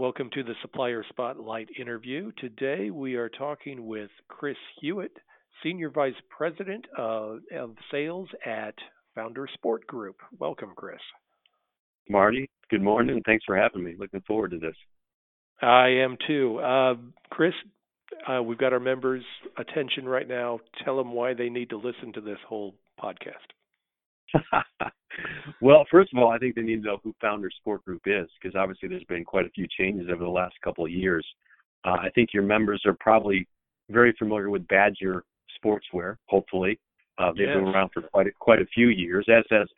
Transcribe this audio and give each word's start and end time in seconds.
Welcome 0.00 0.30
to 0.32 0.42
the 0.42 0.54
Supplier 0.62 1.04
Spotlight 1.10 1.68
interview. 1.78 2.32
Today 2.38 2.88
we 2.88 3.16
are 3.16 3.28
talking 3.28 3.86
with 3.86 4.08
Chris 4.28 4.56
Hewitt, 4.80 5.12
Senior 5.62 5.90
Vice 5.90 6.14
President 6.30 6.86
of, 6.96 7.40
of 7.54 7.74
Sales 7.90 8.26
at 8.46 8.74
Founder 9.14 9.46
Sport 9.52 9.86
Group. 9.86 10.16
Welcome, 10.38 10.70
Chris. 10.74 11.00
Marty, 12.08 12.48
good 12.70 12.80
morning. 12.80 13.20
Thanks 13.26 13.44
for 13.44 13.54
having 13.58 13.84
me. 13.84 13.94
Looking 13.98 14.22
forward 14.22 14.52
to 14.52 14.58
this. 14.58 14.74
I 15.60 15.88
am 15.88 16.16
too. 16.26 16.58
Uh, 16.60 16.94
Chris, 17.28 17.52
uh, 18.26 18.42
we've 18.42 18.56
got 18.56 18.72
our 18.72 18.80
members' 18.80 19.22
attention 19.58 20.08
right 20.08 20.26
now. 20.26 20.60
Tell 20.82 20.96
them 20.96 21.12
why 21.12 21.34
they 21.34 21.50
need 21.50 21.68
to 21.68 21.76
listen 21.76 22.14
to 22.14 22.22
this 22.22 22.38
whole 22.48 22.74
podcast. 22.98 23.52
well, 25.60 25.84
first 25.90 26.12
of 26.12 26.18
all, 26.18 26.30
I 26.30 26.38
think 26.38 26.54
they 26.54 26.62
need 26.62 26.82
to 26.82 26.88
know 26.88 27.00
who 27.02 27.14
Founder 27.20 27.50
Sport 27.50 27.84
Group 27.84 28.02
is 28.06 28.28
because 28.40 28.56
obviously 28.56 28.88
there's 28.88 29.04
been 29.04 29.24
quite 29.24 29.46
a 29.46 29.50
few 29.50 29.66
changes 29.78 30.08
over 30.12 30.24
the 30.24 30.30
last 30.30 30.54
couple 30.62 30.84
of 30.84 30.90
years. 30.90 31.26
Uh, 31.84 31.96
I 32.00 32.10
think 32.14 32.30
your 32.32 32.42
members 32.42 32.82
are 32.86 32.96
probably 33.00 33.46
very 33.88 34.14
familiar 34.18 34.50
with 34.50 34.66
Badger 34.68 35.24
Sportswear. 35.62 36.16
Hopefully, 36.28 36.78
uh, 37.18 37.32
they've 37.32 37.48
yes. 37.48 37.56
been 37.56 37.68
around 37.68 37.90
for 37.92 38.02
quite 38.02 38.26
a, 38.26 38.30
quite 38.38 38.60
a 38.60 38.66
few 38.66 38.88
years, 38.88 39.26
as 39.28 39.44
has 39.50 39.68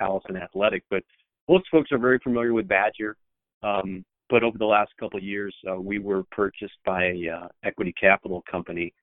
Alleson 0.00 0.36
Athletic. 0.36 0.84
But 0.90 1.02
most 1.48 1.66
folks 1.70 1.92
are 1.92 1.98
very 1.98 2.18
familiar 2.18 2.52
with 2.52 2.68
Badger. 2.68 3.16
Um, 3.62 4.04
but 4.28 4.44
over 4.44 4.56
the 4.56 4.64
last 4.64 4.92
couple 4.98 5.18
of 5.18 5.24
years, 5.24 5.54
uh, 5.68 5.80
we 5.80 5.98
were 5.98 6.22
purchased 6.30 6.78
by 6.84 7.06
a 7.06 7.28
uh, 7.28 7.48
equity 7.64 7.92
capital 8.00 8.44
company, 8.50 8.94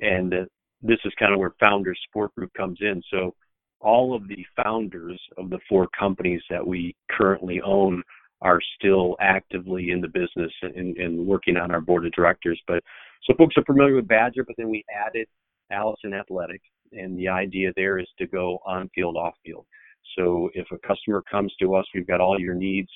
and 0.00 0.32
uh, 0.32 0.44
this 0.80 0.98
is 1.04 1.12
kind 1.18 1.32
of 1.32 1.38
where 1.38 1.54
Founder 1.60 1.94
Sport 2.08 2.34
Group 2.34 2.52
comes 2.54 2.78
in. 2.80 3.02
So 3.10 3.34
all 3.82 4.14
of 4.14 4.28
the 4.28 4.44
founders 4.62 5.20
of 5.36 5.50
the 5.50 5.58
four 5.68 5.88
companies 5.98 6.42
that 6.50 6.66
we 6.66 6.94
currently 7.10 7.60
own 7.62 8.02
are 8.40 8.60
still 8.76 9.16
actively 9.20 9.90
in 9.90 10.00
the 10.00 10.08
business 10.08 10.52
and, 10.62 10.96
and, 10.96 11.26
working 11.26 11.56
on 11.56 11.70
our 11.70 11.80
board 11.80 12.04
of 12.04 12.12
directors. 12.12 12.60
But 12.66 12.82
so 13.24 13.34
folks 13.38 13.56
are 13.56 13.64
familiar 13.64 13.94
with 13.94 14.08
Badger, 14.08 14.44
but 14.44 14.56
then 14.58 14.68
we 14.68 14.84
added 14.92 15.28
Alleson 15.70 16.12
Athletic, 16.12 16.60
and 16.92 17.16
the 17.16 17.28
idea 17.28 17.72
there 17.76 17.98
is 17.98 18.08
to 18.18 18.26
go 18.26 18.58
on 18.66 18.90
field, 18.94 19.16
off 19.16 19.34
field. 19.44 19.64
So 20.16 20.50
if 20.54 20.66
a 20.72 20.86
customer 20.86 21.22
comes 21.30 21.54
to 21.60 21.74
us, 21.76 21.86
we've 21.94 22.06
got 22.06 22.20
all 22.20 22.38
your 22.38 22.54
needs 22.54 22.90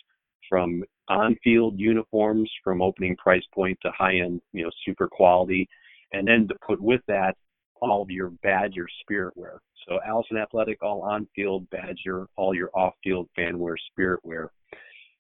from 0.49 0.83
on 1.09 1.37
field 1.43 1.79
uniforms 1.79 2.51
from 2.63 2.83
opening 2.83 3.17
price 3.17 3.45
point 3.55 3.79
to 3.83 3.91
high 3.97 4.17
end, 4.17 4.41
you 4.53 4.65
know, 4.65 4.71
super 4.85 5.09
quality. 5.09 5.69
And 6.13 6.27
then 6.27 6.49
to 6.49 6.55
put 6.67 6.81
with 6.81 7.01
that 7.07 7.37
all 7.81 8.03
of 8.03 8.11
your 8.11 8.31
Badger 8.43 8.87
spirit 9.01 9.37
wear. 9.37 9.61
So 9.89 9.99
Alleson 10.07 10.37
Athletic, 10.37 10.83
all 10.83 11.03
on-field 11.03 11.69
Badger, 11.71 12.27
all 12.37 12.55
your 12.55 12.71
off-field 12.75 13.29
fan 13.37 13.59
wear, 13.59 13.77
spirit 13.91 14.21
wear. 14.25 14.51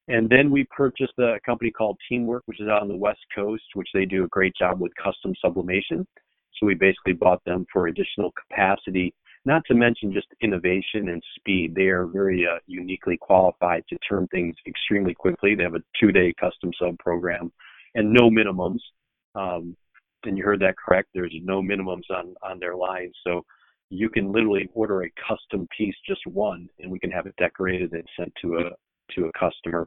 And 0.08 0.28
then 0.28 0.50
we 0.50 0.64
purchased 0.64 1.18
a 1.18 1.38
company 1.44 1.70
called 1.70 1.98
Teamwork, 2.08 2.42
which 2.46 2.60
is 2.60 2.68
out 2.68 2.82
on 2.82 2.88
the 2.88 2.96
West 2.96 3.24
Coast, 3.34 3.64
which 3.74 3.88
they 3.92 4.04
do 4.04 4.24
a 4.24 4.28
great 4.28 4.54
job 4.56 4.80
with 4.80 4.92
custom 5.02 5.34
sublimation. 5.40 6.06
So 6.58 6.66
we 6.66 6.74
basically 6.74 7.12
bought 7.12 7.44
them 7.44 7.66
for 7.72 7.88
additional 7.88 8.32
capacity, 8.32 9.12
not 9.44 9.62
to 9.66 9.74
mention 9.74 10.12
just 10.12 10.28
innovation 10.40 11.08
and 11.08 11.22
speed. 11.36 11.74
They 11.74 11.88
are 11.88 12.06
very 12.06 12.46
uh, 12.46 12.58
uniquely 12.66 13.16
qualified 13.16 13.84
to 13.88 13.98
turn 14.08 14.27
things 14.28 14.54
extremely 14.66 15.14
quickly. 15.14 15.54
They 15.54 15.64
have 15.64 15.74
a 15.74 15.82
two-day 16.00 16.34
custom 16.40 16.70
sub 16.80 16.98
program 16.98 17.52
and 17.94 18.12
no 18.12 18.30
minimums. 18.30 18.80
Um, 19.34 19.77
and 20.25 20.36
you 20.36 20.45
heard 20.45 20.61
that 20.61 20.77
correct. 20.77 21.09
There's 21.14 21.34
no 21.42 21.62
minimums 21.62 22.11
on 22.11 22.34
on 22.42 22.59
their 22.59 22.77
line, 22.77 23.12
so 23.25 23.45
you 23.91 24.09
can 24.09 24.33
literally 24.33 24.69
order 24.75 25.03
a 25.05 25.12
custom 25.28 25.69
piece, 25.77 25.95
just 26.06 26.27
one, 26.27 26.69
and 26.81 26.91
we 26.91 26.98
can 26.98 27.11
have 27.11 27.27
it 27.27 27.34
decorated 27.39 27.92
and 27.92 28.05
sent 28.19 28.33
to 28.42 28.58
a 28.58 28.70
to 29.14 29.27
a 29.27 29.33
customer. 29.39 29.86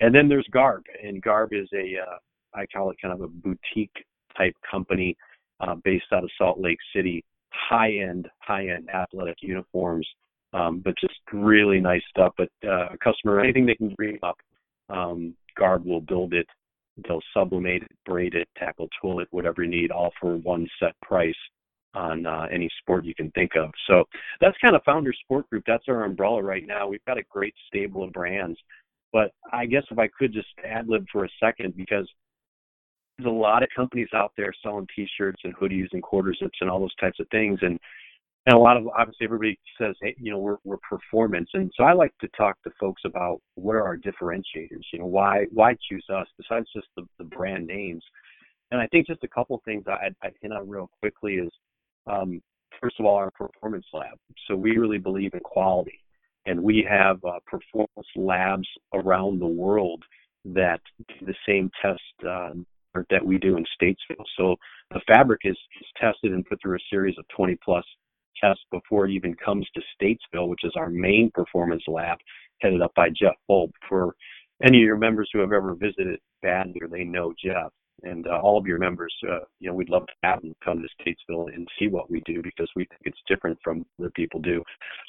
And 0.00 0.14
then 0.14 0.28
there's 0.28 0.46
Garb, 0.52 0.84
and 1.02 1.22
Garb 1.22 1.52
is 1.52 1.68
a 1.74 2.00
uh, 2.00 2.18
I 2.54 2.66
call 2.66 2.90
it 2.90 2.96
kind 3.00 3.14
of 3.14 3.20
a 3.22 3.28
boutique 3.28 4.04
type 4.36 4.54
company 4.68 5.16
uh, 5.60 5.74
based 5.84 6.06
out 6.12 6.24
of 6.24 6.30
Salt 6.38 6.60
Lake 6.60 6.78
City, 6.94 7.24
high 7.52 7.92
end 7.92 8.28
high 8.38 8.68
end 8.68 8.88
athletic 8.90 9.36
uniforms, 9.40 10.06
um, 10.52 10.80
but 10.84 10.94
just 11.00 11.18
really 11.32 11.80
nice 11.80 12.02
stuff. 12.10 12.32
But 12.36 12.50
uh, 12.64 12.88
a 12.92 12.98
customer, 13.02 13.40
anything 13.40 13.66
they 13.66 13.74
can 13.74 13.94
dream 13.98 14.18
up, 14.22 14.36
um, 14.88 15.34
Garb 15.56 15.84
will 15.84 16.00
build 16.00 16.34
it 16.34 16.46
they'll 17.06 17.20
sublimate 17.34 17.82
it, 17.82 17.90
braid 18.06 18.34
it, 18.34 18.48
tackle 18.56 18.88
twill 19.00 19.20
it, 19.20 19.28
whatever 19.30 19.62
you 19.62 19.70
need, 19.70 19.90
all 19.90 20.12
for 20.20 20.36
one 20.36 20.68
set 20.78 20.94
price 21.02 21.34
on 21.94 22.24
uh, 22.26 22.46
any 22.52 22.68
sport 22.80 23.04
you 23.04 23.14
can 23.14 23.30
think 23.32 23.52
of. 23.56 23.70
So 23.88 24.04
that's 24.40 24.56
kind 24.62 24.76
of 24.76 24.82
Founder 24.84 25.12
Sport 25.24 25.48
Group. 25.50 25.64
That's 25.66 25.84
our 25.88 26.04
umbrella 26.04 26.42
right 26.42 26.66
now. 26.66 26.88
We've 26.88 27.04
got 27.04 27.18
a 27.18 27.24
great 27.30 27.54
stable 27.66 28.04
of 28.04 28.12
brands. 28.12 28.58
But 29.12 29.32
I 29.52 29.66
guess 29.66 29.82
if 29.90 29.98
I 29.98 30.08
could 30.16 30.32
just 30.32 30.48
ad 30.64 30.88
lib 30.88 31.04
for 31.10 31.24
a 31.24 31.28
second, 31.40 31.76
because 31.76 32.08
there's 33.18 33.26
a 33.26 33.30
lot 33.30 33.62
of 33.62 33.68
companies 33.74 34.08
out 34.14 34.32
there 34.36 34.52
selling 34.62 34.86
T-shirts 34.94 35.40
and 35.44 35.56
hoodies 35.56 35.88
and 35.92 36.02
quarter 36.02 36.32
zips 36.32 36.58
and 36.60 36.70
all 36.70 36.80
those 36.80 36.94
types 36.96 37.18
of 37.18 37.26
things, 37.30 37.58
and 37.62 37.78
and 38.46 38.54
a 38.54 38.58
lot 38.58 38.76
of 38.76 38.86
obviously 38.88 39.24
everybody 39.24 39.58
says 39.78 39.94
hey 40.00 40.14
you 40.18 40.30
know 40.30 40.38
we're 40.38 40.58
we're 40.64 40.78
performance. 40.88 41.48
And 41.54 41.70
so 41.76 41.84
i 41.84 41.92
like 41.92 42.16
to 42.20 42.28
talk 42.36 42.60
to 42.62 42.70
folks 42.78 43.02
about 43.04 43.40
what 43.54 43.76
are 43.76 43.84
our 43.84 43.96
differentiators 43.96 44.84
you 44.92 44.98
know 44.98 45.06
why 45.06 45.46
why 45.52 45.74
choose 45.88 46.04
us 46.12 46.26
besides 46.36 46.66
just 46.74 46.88
the, 46.96 47.04
the 47.18 47.24
brand 47.24 47.66
names. 47.66 48.02
And 48.70 48.80
i 48.80 48.86
think 48.88 49.06
just 49.06 49.24
a 49.24 49.28
couple 49.28 49.60
things 49.64 49.84
i'd, 49.86 50.14
I'd 50.22 50.34
hit 50.40 50.52
on 50.52 50.68
real 50.68 50.90
quickly 51.00 51.34
is 51.34 51.50
um, 52.06 52.40
first 52.80 52.98
of 52.98 53.06
all 53.06 53.16
our 53.16 53.30
performance 53.30 53.86
lab. 53.92 54.18
So 54.48 54.56
we 54.56 54.76
really 54.76 54.98
believe 54.98 55.34
in 55.34 55.40
quality. 55.40 56.00
And 56.46 56.62
we 56.62 56.86
have 56.88 57.22
uh, 57.24 57.38
performance 57.46 58.08
labs 58.16 58.68
around 58.94 59.40
the 59.40 59.46
world 59.46 60.02
that 60.46 60.80
do 60.98 61.26
the 61.26 61.34
same 61.46 61.70
test 61.82 62.00
uh, 62.26 62.50
that 63.10 63.24
we 63.24 63.38
do 63.38 63.56
in 63.56 63.64
Statesville. 63.80 64.24
So 64.38 64.56
the 64.90 65.00
fabric 65.06 65.42
is, 65.44 65.56
is 65.80 65.86
tested 66.00 66.32
and 66.32 66.44
put 66.46 66.60
through 66.62 66.76
a 66.76 66.86
series 66.90 67.16
of 67.18 67.26
20 67.36 67.58
plus 67.62 67.84
test 68.40 68.60
before 68.70 69.06
it 69.06 69.12
even 69.12 69.34
comes 69.34 69.66
to 69.74 69.82
Statesville, 70.00 70.48
which 70.48 70.64
is 70.64 70.72
our 70.76 70.90
main 70.90 71.30
performance 71.34 71.82
lab, 71.86 72.18
headed 72.60 72.82
up 72.82 72.92
by 72.94 73.08
Jeff 73.08 73.34
Bulb. 73.48 73.70
For 73.88 74.14
any 74.62 74.78
of 74.78 74.84
your 74.84 74.98
members 74.98 75.30
who 75.32 75.40
have 75.40 75.52
ever 75.52 75.74
visited 75.74 76.18
Badger, 76.42 76.88
they 76.90 77.04
know 77.04 77.34
Jeff. 77.42 77.72
And 78.02 78.26
uh, 78.26 78.40
all 78.40 78.56
of 78.56 78.66
your 78.66 78.78
members, 78.78 79.14
uh, 79.28 79.40
you 79.58 79.68
know, 79.68 79.74
we'd 79.74 79.90
love 79.90 80.06
to 80.06 80.12
have 80.22 80.40
them 80.40 80.54
come 80.64 80.82
to 80.82 80.88
Statesville 81.04 81.54
and 81.54 81.68
see 81.78 81.88
what 81.88 82.10
we 82.10 82.22
do 82.24 82.40
because 82.42 82.68
we 82.74 82.86
think 82.86 83.02
it's 83.04 83.20
different 83.28 83.58
from 83.62 83.84
what 83.98 84.14
people 84.14 84.40
do. 84.40 84.62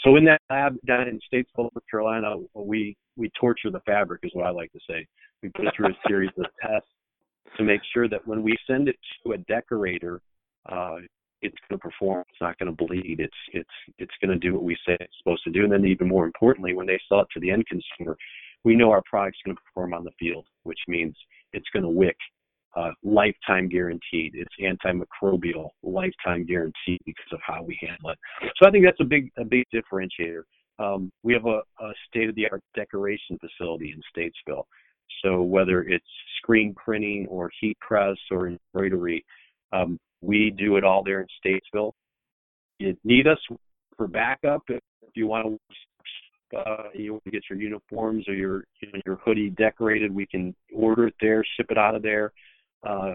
So 0.03 0.18
in 0.18 0.25
that 0.25 0.42
lab 0.50 0.75
down 0.86 1.08
in 1.08 1.19
Statesville, 1.31 1.69
North 1.74 1.88
Carolina, 1.90 2.36
we 2.53 2.98
we 3.16 3.30
torture 3.40 3.72
the 3.72 3.80
fabric, 3.86 4.22
is 4.24 4.31
what 4.34 4.46
I 4.46 4.50
like 4.50 4.72
to 4.74 4.80
say. 4.90 5.06
We 5.42 5.50
put 5.50 5.68
it 5.68 5.74
through 5.75 5.88
a 5.88 6.08
series 6.08 6.31
of 6.38 6.46
tests 6.62 6.90
to 7.58 7.63
make 7.63 7.81
sure 7.94 8.08
that 8.09 8.25
when 8.28 8.44
we 8.44 8.58
send 8.68 8.88
it 8.88 8.96
to 9.24 9.34
a 9.34 9.38
decorator, 9.38 10.22
uh, 10.69 10.98
it's 11.41 11.57
going 11.68 11.79
to 11.79 11.90
perform. 11.90 12.24
It's 12.29 12.41
not 12.41 12.57
going 12.59 12.75
to 12.75 12.85
bleed. 12.85 13.19
It's 13.19 13.34
it's 13.53 13.69
it's 13.97 14.13
going 14.22 14.31
to 14.31 14.38
do 14.38 14.53
what 14.53 14.63
we 14.63 14.75
say 14.85 14.96
it's 15.00 15.18
supposed 15.18 15.44
to 15.44 15.52
do. 15.52 15.63
And 15.63 15.72
then 15.72 15.85
even 15.85 16.07
more 16.07 16.25
importantly, 16.25 16.74
when 16.74 16.88
they 16.88 17.00
sell 17.07 17.22
it 17.22 17.28
to 17.34 17.40
the 17.40 17.52
end 17.52 17.66
consumer, 17.68 18.18
we 18.63 18.75
know 18.75 18.91
our 18.91 19.03
product's 19.09 19.40
going 19.46 19.56
to 19.56 19.62
perform 19.63 19.94
on 19.94 20.03
the 20.03 20.12
field, 20.19 20.46
which 20.63 20.80
means 20.88 21.16
it's 21.53 21.69
going 21.74 21.84
to 21.84 21.90
wick, 21.90 22.18
uh, 22.75 22.91
lifetime 23.03 23.68
guaranteed. 23.68 24.34
It's 24.35 24.56
antimicrobial, 24.62 25.69
lifetime 25.84 26.46
guaranteed 26.46 27.00
because 27.06 27.31
of 27.31 27.40
how 27.46 27.63
we 27.63 27.78
handle 27.81 28.12
it. 28.12 28.19
So 28.57 28.68
I 28.68 28.72
think 28.72 28.85
that's 28.85 29.00
a 29.00 29.06
big 29.06 29.31
a 29.38 29.46
big 29.46 29.66
differentiator. 29.74 30.44
Um, 30.80 31.12
we 31.22 31.34
have 31.34 31.46
a, 31.46 31.62
a 31.80 31.94
state-of-the-art 32.07 32.63
decoration 32.75 33.38
facility 33.40 33.94
in 33.94 34.01
Statesville. 34.16 34.63
So 35.24 35.41
whether 35.41 35.84
it's 35.84 36.06
screen 36.38 36.74
printing 36.74 37.28
or 37.28 37.51
heat 37.59 37.78
press 37.80 38.18
or 38.31 38.47
embroidery, 38.47 39.24
um, 39.74 40.00
we 40.21 40.53
do 40.55 40.77
it 40.77 40.83
all 40.83 41.03
there 41.03 41.21
in 41.21 41.27
Statesville. 41.45 41.91
You 42.79 42.95
need 43.03 43.27
us 43.27 43.37
for 43.97 44.07
backup 44.07 44.63
if 44.69 44.81
you 45.15 45.27
want 45.27 45.47
to 45.47 46.57
uh, 46.57 46.89
you 46.93 47.13
want 47.13 47.23
to 47.23 47.31
get 47.31 47.43
your 47.49 47.59
uniforms 47.59 48.27
or 48.27 48.33
your 48.33 48.65
you 48.81 48.91
know, 48.91 48.99
your 49.05 49.15
hoodie 49.17 49.51
decorated. 49.51 50.13
We 50.13 50.25
can 50.25 50.53
order 50.73 51.07
it 51.07 51.15
there, 51.21 51.43
ship 51.56 51.68
it 51.69 51.77
out 51.77 51.95
of 51.95 52.01
there. 52.01 52.33
Uh, 52.85 53.13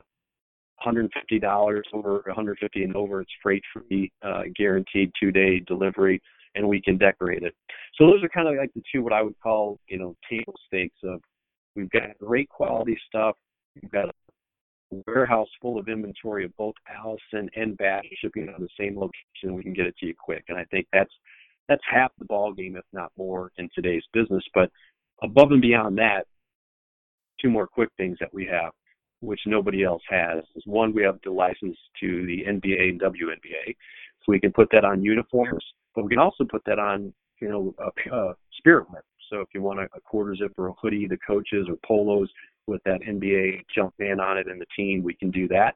$150 0.84 1.82
over 1.92 2.22
150 2.26 2.82
and 2.82 2.96
over. 2.96 3.20
It's 3.20 3.30
freight 3.42 3.62
free, 3.72 4.12
uh, 4.22 4.42
guaranteed 4.54 5.10
two 5.20 5.32
day 5.32 5.60
delivery, 5.60 6.20
and 6.54 6.66
we 6.68 6.80
can 6.80 6.98
decorate 6.98 7.42
it. 7.42 7.54
So 7.96 8.06
those 8.06 8.22
are 8.22 8.28
kind 8.28 8.48
of 8.48 8.56
like 8.56 8.72
the 8.74 8.82
two 8.92 9.02
what 9.02 9.12
I 9.12 9.22
would 9.22 9.38
call 9.42 9.78
you 9.88 9.98
know 9.98 10.14
table 10.28 10.54
stakes 10.66 10.98
of 11.04 11.20
we've 11.74 11.90
got 11.90 12.16
great 12.18 12.48
quality 12.48 12.98
stuff. 13.08 13.36
We've 13.74 13.90
got 13.90 14.08
a 14.08 14.12
warehouse 14.90 15.48
full 15.60 15.78
of 15.78 15.88
inventory 15.88 16.44
of 16.44 16.56
both 16.56 16.74
Alleson 16.88 17.48
and 17.56 17.76
Badger 17.76 18.08
shipping 18.20 18.48
on 18.48 18.60
the 18.60 18.68
same 18.78 18.98
location. 18.98 19.54
We 19.54 19.62
can 19.62 19.72
get 19.72 19.86
it 19.86 19.96
to 19.98 20.06
you 20.06 20.14
quick, 20.18 20.44
and 20.48 20.58
I 20.58 20.64
think 20.64 20.86
that's 20.92 21.12
that's 21.68 21.82
half 21.90 22.12
the 22.18 22.24
ball 22.24 22.52
game, 22.52 22.76
if 22.76 22.84
not 22.92 23.10
more, 23.18 23.50
in 23.58 23.68
today's 23.74 24.04
business. 24.12 24.44
But 24.54 24.70
above 25.22 25.50
and 25.50 25.60
beyond 25.60 25.98
that, 25.98 26.26
two 27.40 27.50
more 27.50 27.66
quick 27.66 27.90
things 27.96 28.16
that 28.20 28.32
we 28.32 28.46
have, 28.46 28.72
which 29.20 29.40
nobody 29.46 29.82
else 29.82 30.02
has, 30.08 30.44
is 30.54 30.62
one 30.66 30.94
we 30.94 31.02
have 31.02 31.18
the 31.24 31.30
license 31.30 31.76
to 32.00 32.26
the 32.26 32.44
NBA 32.46 32.90
and 32.90 33.00
WNBA, 33.00 33.66
so 33.68 34.28
we 34.28 34.40
can 34.40 34.52
put 34.52 34.68
that 34.72 34.84
on 34.84 35.02
uniforms, 35.02 35.64
but 35.94 36.04
we 36.04 36.10
can 36.10 36.18
also 36.18 36.44
put 36.44 36.62
that 36.66 36.78
on 36.78 37.12
you 37.40 37.48
know 37.48 37.74
a, 37.78 38.14
a 38.14 38.36
spirit 38.58 38.90
wear. 38.90 39.02
So 39.30 39.40
if 39.40 39.48
you 39.52 39.62
want 39.62 39.80
a, 39.80 39.84
a 39.96 40.00
quarter 40.00 40.36
zip 40.36 40.52
or 40.56 40.68
a 40.68 40.72
hoodie, 40.80 41.06
the 41.08 41.18
coaches 41.26 41.66
or 41.68 41.76
polos, 41.84 42.30
with 42.66 42.82
that 42.84 43.00
NBA 43.02 43.62
jump 43.74 43.94
man 43.98 44.20
on 44.20 44.38
it 44.38 44.46
and 44.48 44.60
the 44.60 44.66
team, 44.76 45.02
we 45.02 45.14
can 45.14 45.30
do 45.30 45.48
that. 45.48 45.74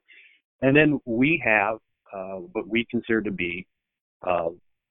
And 0.63 0.77
then 0.77 1.01
we 1.05 1.43
have 1.45 1.79
uh, 2.13 2.41
what 2.53 2.69
we 2.69 2.87
consider 2.91 3.23
to 3.23 3.31
be 3.31 3.67
uh, 4.27 4.49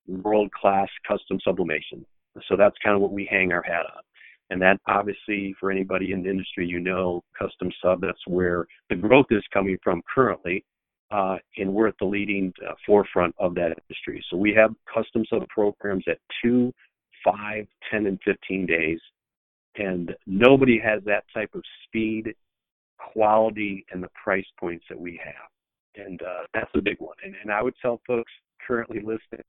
world 0.07 0.51
class 0.51 0.88
custom 1.07 1.40
sublimation. 1.44 2.06
So 2.48 2.56
that's 2.56 2.75
kind 2.84 2.96
of 2.96 3.01
what 3.01 3.12
we 3.12 3.28
hang 3.30 3.51
our 3.51 3.62
hat 3.62 3.86
on. 3.86 4.01
And 4.50 4.62
that 4.62 4.80
obviously, 4.88 5.56
for 5.60 5.69
anybody 5.69 6.12
in 6.12 6.24
the 6.24 6.30
industry, 6.30 6.66
you 6.66 6.80
know, 6.80 7.24
custom 7.38 7.72
sub, 7.84 8.02
that's 8.02 8.25
where 8.25 8.66
the 8.90 8.95
growth 8.95 9.28
is 9.30 9.44
coming 9.54 9.78
from 9.84 10.02
currently. 10.13 10.66
Uh, 11.12 11.38
and 11.57 11.74
we're 11.74 11.88
at 11.88 11.95
the 12.00 12.06
leading 12.06 12.54
uh, 12.68 12.74
forefront 12.86 13.36
of 13.40 13.56
that 13.56 13.78
industry. 13.90 14.24
So 14.30 14.38
we 14.38 14.54
have 14.54 14.72
custom 14.92 15.24
sub 15.30 15.48
programs 15.50 16.04
at 16.07 16.18
two, 16.44 16.72
five, 17.24 17.68
ten, 17.92 18.06
and 18.06 18.19
15 18.25 18.66
days. 18.66 19.00
And 19.80 20.14
nobody 20.28 20.80
has 20.84 21.02
that 21.06 21.24
type 21.34 21.52
of 21.56 21.64
speed, 21.86 22.36
quality, 23.14 23.86
and 23.92 24.04
the 24.04 24.10
price 24.22 24.46
points 24.60 24.86
that 24.90 25.00
we 25.00 25.20
have. 25.24 26.06
And 26.06 26.22
uh, 26.22 26.44
that's 26.54 26.72
a 26.76 26.81
big 26.81 26.98
one. 27.00 27.16
And, 27.24 27.34
and 27.42 27.52
I 27.52 27.64
would 27.64 27.74
tell 27.81 28.02
folks 28.06 28.31
currently 28.66 29.00
listening, 29.00 29.46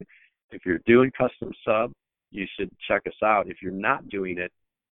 if 0.50 0.64
you're 0.64 0.80
doing 0.86 1.10
custom 1.16 1.52
sub, 1.64 1.92
you 2.30 2.46
should 2.56 2.70
check 2.88 3.02
us 3.06 3.22
out. 3.24 3.48
If 3.48 3.58
you're 3.60 3.72
not 3.72 4.08
doing 4.08 4.38
it, 4.38 4.52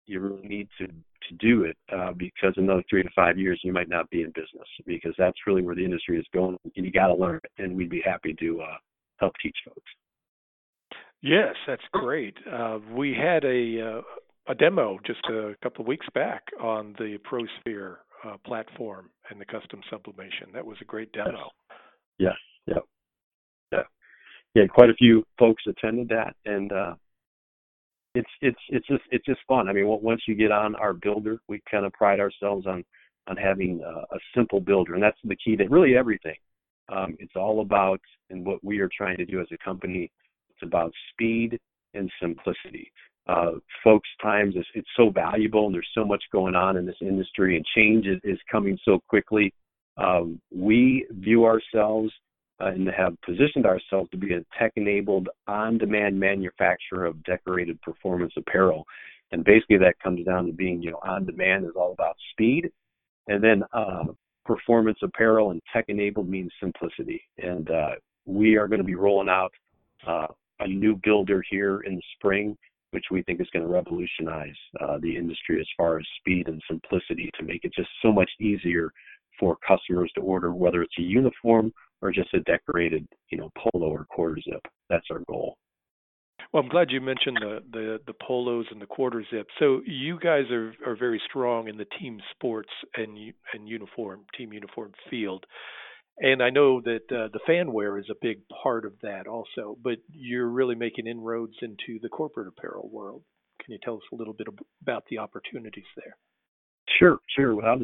you 0.05 0.19
really 0.19 0.47
need 0.47 0.67
to 0.79 0.87
to 0.87 1.35
do 1.35 1.63
it 1.63 1.77
uh, 1.95 2.11
because 2.11 2.53
another 2.57 2.83
three 2.89 3.01
to 3.01 3.09
five 3.15 3.37
years 3.37 3.59
you 3.63 3.71
might 3.71 3.87
not 3.87 4.09
be 4.09 4.23
in 4.23 4.27
business 4.29 4.67
because 4.85 5.13
that's 5.17 5.37
really 5.47 5.61
where 5.61 5.75
the 5.75 5.83
industry 5.83 6.19
is 6.19 6.25
going 6.33 6.57
and 6.75 6.85
you 6.85 6.91
got 6.91 7.07
to 7.07 7.13
learn 7.13 7.39
and 7.57 7.75
we'd 7.75 7.89
be 7.89 8.01
happy 8.03 8.35
to 8.39 8.61
uh, 8.61 8.75
help 9.17 9.33
teach 9.41 9.55
folks. 9.65 9.89
Yes, 11.21 11.55
that's 11.65 11.83
great. 11.93 12.35
Uh, 12.51 12.79
we 12.93 13.13
had 13.13 13.45
a 13.45 13.99
uh, 13.99 14.01
a 14.47 14.55
demo 14.55 14.99
just 15.05 15.23
a 15.29 15.55
couple 15.61 15.81
of 15.81 15.87
weeks 15.87 16.05
back 16.13 16.43
on 16.61 16.93
the 16.97 17.17
ProSphere 17.29 17.97
uh, 18.25 18.37
platform 18.45 19.09
and 19.29 19.39
the 19.39 19.45
custom 19.45 19.81
sublimation. 19.89 20.47
That 20.53 20.65
was 20.65 20.77
a 20.81 20.85
great 20.85 21.11
demo. 21.11 21.49
Yes. 22.17 22.33
yes. 22.67 22.77
Yeah. 23.71 23.77
Yeah. 23.77 23.83
Yeah. 24.55 24.67
Quite 24.67 24.89
a 24.89 24.95
few 24.95 25.23
folks 25.39 25.63
attended 25.67 26.09
that, 26.09 26.35
and 26.45 26.71
uh, 26.71 26.95
it's 28.15 28.29
it's 28.41 28.59
it's 28.69 28.87
just 28.87 29.03
it's 29.11 29.25
just 29.25 29.39
fun. 29.47 29.67
I 29.67 29.73
mean, 29.73 29.85
once 29.87 30.21
you 30.27 30.35
get 30.35 30.51
on 30.51 30.75
our 30.75 30.93
builder, 30.93 31.39
we 31.47 31.61
kind 31.69 31.85
of 31.85 31.93
pride 31.93 32.19
ourselves 32.19 32.67
on 32.67 32.83
on 33.27 33.37
having 33.37 33.81
a, 33.85 34.15
a 34.15 34.19
simple 34.35 34.59
builder, 34.59 34.93
and 34.93 35.03
that's 35.03 35.17
the 35.23 35.35
key 35.35 35.55
to 35.55 35.67
really 35.67 35.95
everything. 35.95 36.35
Um, 36.89 37.15
it's 37.19 37.35
all 37.35 37.61
about 37.61 38.01
and 38.29 38.45
what 38.45 38.63
we 38.63 38.79
are 38.79 38.89
trying 38.95 39.17
to 39.17 39.25
do 39.25 39.39
as 39.39 39.47
a 39.51 39.57
company. 39.63 40.11
It's 40.49 40.67
about 40.67 40.91
speed 41.11 41.57
and 41.93 42.11
simplicity. 42.21 42.91
Uh, 43.27 43.51
folks, 43.83 44.09
times 44.21 44.55
is 44.55 44.65
it's 44.75 44.87
so 44.97 45.09
valuable, 45.09 45.65
and 45.65 45.73
there's 45.73 45.87
so 45.95 46.03
much 46.03 46.23
going 46.31 46.55
on 46.55 46.75
in 46.75 46.85
this 46.85 46.95
industry, 47.01 47.55
and 47.55 47.65
change 47.75 48.05
is, 48.05 48.19
is 48.23 48.39
coming 48.51 48.77
so 48.83 48.99
quickly. 49.07 49.53
Um, 49.97 50.41
we 50.53 51.05
view 51.11 51.45
ourselves 51.45 52.11
uh, 52.59 52.67
and 52.67 52.87
have 52.89 53.15
positioned 53.21 53.65
ourselves 53.65 54.09
to 54.11 54.17
be 54.17 54.33
a 54.33 54.43
tech-enabled, 54.59 55.29
on-demand 55.47 56.19
manufacturer 56.19 57.05
of 57.05 57.23
decorated 57.23 57.81
performance 57.81 58.33
apparel. 58.35 58.85
And 59.31 59.43
basically, 59.43 59.77
that 59.77 59.99
comes 60.03 60.25
down 60.25 60.47
to 60.47 60.51
being, 60.51 60.81
you 60.81 60.91
know, 60.91 60.99
on-demand 61.03 61.65
is 61.65 61.71
all 61.75 61.93
about 61.93 62.15
speed, 62.31 62.71
and 63.27 63.43
then 63.43 63.63
uh, 63.71 64.05
performance 64.45 64.97
apparel 65.01 65.51
and 65.51 65.61
tech-enabled 65.71 66.27
means 66.27 66.51
simplicity. 66.59 67.21
And 67.37 67.69
uh, 67.71 67.91
we 68.25 68.57
are 68.57 68.67
going 68.67 68.81
to 68.81 68.85
be 68.85 68.95
rolling 68.95 69.29
out 69.29 69.53
uh, 70.05 70.27
a 70.59 70.67
new 70.67 70.99
builder 71.03 71.43
here 71.49 71.81
in 71.81 71.95
the 71.95 72.01
spring, 72.17 72.57
which 72.93 73.05
we 73.11 73.23
think 73.23 73.41
is 73.41 73.49
going 73.51 73.65
to 73.65 73.71
revolutionize 73.71 74.55
uh, 74.81 74.97
the 75.01 75.15
industry 75.15 75.59
as 75.59 75.67
far 75.75 75.97
as 75.97 76.05
speed 76.19 76.47
and 76.47 76.61
simplicity 76.69 77.29
to 77.37 77.43
make 77.43 77.63
it 77.63 77.73
just 77.75 77.89
so 78.01 78.11
much 78.11 78.29
easier 78.39 78.91
for 79.39 79.57
customers 79.67 80.11
to 80.15 80.21
order, 80.21 80.53
whether 80.53 80.83
it's 80.83 80.97
a 80.99 81.01
uniform 81.01 81.73
or 82.01 82.11
just 82.11 82.33
a 82.33 82.39
decorated, 82.41 83.07
you 83.29 83.37
know, 83.37 83.49
polo 83.57 83.87
or 83.87 84.05
quarter 84.05 84.37
zip. 84.41 84.61
That's 84.89 85.07
our 85.11 85.21
goal. 85.27 85.57
Well, 86.51 86.61
I'm 86.61 86.69
glad 86.69 86.91
you 86.91 87.01
mentioned 87.01 87.37
the, 87.41 87.63
the, 87.71 87.99
the 88.05 88.13
polos 88.21 88.67
and 88.69 88.79
the 88.79 88.85
quarter 88.85 89.23
zip. 89.33 89.47
So 89.57 89.81
you 89.87 90.19
guys 90.19 90.43
are, 90.51 90.73
are 90.85 90.95
very 90.95 91.19
strong 91.27 91.67
in 91.67 91.77
the 91.77 91.87
team 91.99 92.19
sports 92.31 92.69
and 92.95 93.17
and 93.53 93.67
uniform 93.67 94.21
team 94.37 94.53
uniform 94.53 94.91
field, 95.09 95.45
and 96.17 96.41
I 96.43 96.49
know 96.49 96.81
that 96.81 97.11
uh, 97.11 97.29
the 97.33 97.39
fan 97.45 97.73
wear 97.73 97.97
is 97.97 98.09
a 98.09 98.15
big 98.21 98.39
part 98.63 98.85
of 98.85 98.93
that 99.01 99.27
also. 99.27 99.77
But 99.83 99.97
you're 100.11 100.47
really 100.47 100.75
making 100.75 101.07
inroads 101.07 101.55
into 101.61 101.99
the 102.01 102.09
corporate 102.09 102.47
apparel 102.47 102.89
world. 102.91 103.23
Can 103.63 103.73
you 103.73 103.79
tell 103.83 103.95
us 103.95 104.03
a 104.11 104.15
little 104.15 104.33
bit 104.33 104.47
about 104.81 105.03
the 105.09 105.17
opportunities 105.17 105.85
there? 105.95 106.17
Sure, 106.99 107.17
sure. 107.35 107.55
Without 107.55 107.79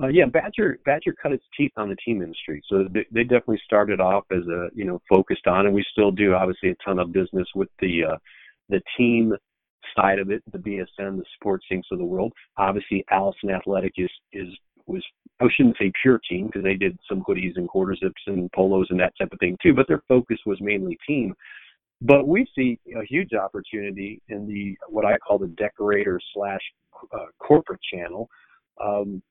uh, 0.00 0.06
yeah, 0.08 0.26
Badger 0.26 0.78
Badger 0.84 1.14
cut 1.20 1.32
its 1.32 1.44
teeth 1.56 1.72
on 1.76 1.88
the 1.88 1.96
team 1.96 2.22
industry, 2.22 2.62
so 2.68 2.86
they, 2.92 3.04
they 3.10 3.22
definitely 3.24 3.60
started 3.64 4.00
off 4.00 4.24
as 4.30 4.46
a 4.46 4.68
you 4.72 4.84
know 4.84 5.00
focused 5.08 5.46
on, 5.48 5.66
and 5.66 5.74
we 5.74 5.84
still 5.90 6.12
do 6.12 6.34
obviously 6.34 6.70
a 6.70 6.76
ton 6.84 7.00
of 7.00 7.12
business 7.12 7.48
with 7.56 7.68
the 7.80 8.04
uh, 8.12 8.16
the 8.68 8.80
team 8.96 9.34
side 9.96 10.20
of 10.20 10.30
it, 10.30 10.42
the 10.52 10.58
BSN, 10.58 11.16
the 11.16 11.24
sports 11.34 11.64
things 11.68 11.86
of 11.90 11.98
the 11.98 12.04
world. 12.04 12.32
Obviously, 12.58 13.04
Alleson 13.10 13.50
Athletic 13.50 13.94
is 13.96 14.10
is 14.32 14.48
was 14.86 15.02
I 15.40 15.46
shouldn't 15.56 15.76
say 15.78 15.92
pure 16.02 16.20
team 16.28 16.46
because 16.46 16.64
they 16.64 16.74
did 16.74 16.98
some 17.08 17.22
hoodies 17.22 17.56
and 17.56 17.68
quarter 17.68 17.94
zips 17.94 18.22
and 18.26 18.50
polos 18.52 18.88
and 18.90 19.00
that 19.00 19.14
type 19.18 19.32
of 19.32 19.38
thing 19.38 19.56
too, 19.62 19.74
but 19.74 19.86
their 19.86 20.02
focus 20.08 20.38
was 20.46 20.60
mainly 20.60 20.98
team. 21.06 21.34
But 22.00 22.26
we 22.26 22.46
see 22.54 22.78
a 22.96 23.04
huge 23.04 23.32
opportunity 23.34 24.20
in 24.28 24.46
the 24.46 24.76
what 24.88 25.04
I 25.04 25.18
call 25.18 25.38
the 25.38 25.48
decorator 25.48 26.20
slash 26.34 26.60
uh, 27.12 27.26
corporate 27.38 27.80
channel. 27.92 28.28
Um, 28.82 29.22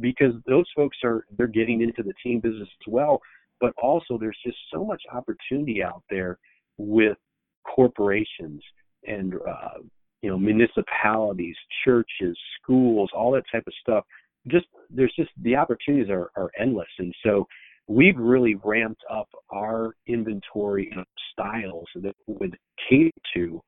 because 0.00 0.34
those 0.46 0.66
folks 0.76 0.98
are 1.04 1.24
they're 1.38 1.46
getting 1.46 1.80
into 1.80 2.02
the 2.02 2.12
team 2.22 2.40
business 2.40 2.68
as 2.68 2.92
well 2.92 3.20
but 3.60 3.72
also 3.82 4.18
there's 4.18 4.38
just 4.44 4.58
so 4.72 4.84
much 4.84 5.02
opportunity 5.12 5.82
out 5.82 6.02
there 6.10 6.38
with 6.78 7.16
corporations 7.64 8.62
and 9.06 9.34
uh, 9.34 9.78
you 10.22 10.30
know 10.30 10.38
municipalities 10.38 11.56
churches 11.84 12.36
schools 12.60 13.10
all 13.14 13.32
that 13.32 13.44
type 13.50 13.64
of 13.66 13.72
stuff 13.80 14.04
just 14.48 14.66
there's 14.90 15.12
just 15.16 15.30
the 15.42 15.56
opportunities 15.56 16.10
are, 16.10 16.30
are 16.36 16.50
endless 16.58 16.88
and 16.98 17.14
so 17.24 17.46
we've 17.88 18.16
really 18.16 18.56
ramped 18.64 19.02
up 19.10 19.28
our 19.50 19.92
inventory 20.06 20.90
and 20.94 21.04
styles 21.32 21.86
that 21.96 22.14
would 22.26 22.56
cater 22.88 23.10
to 23.34 23.60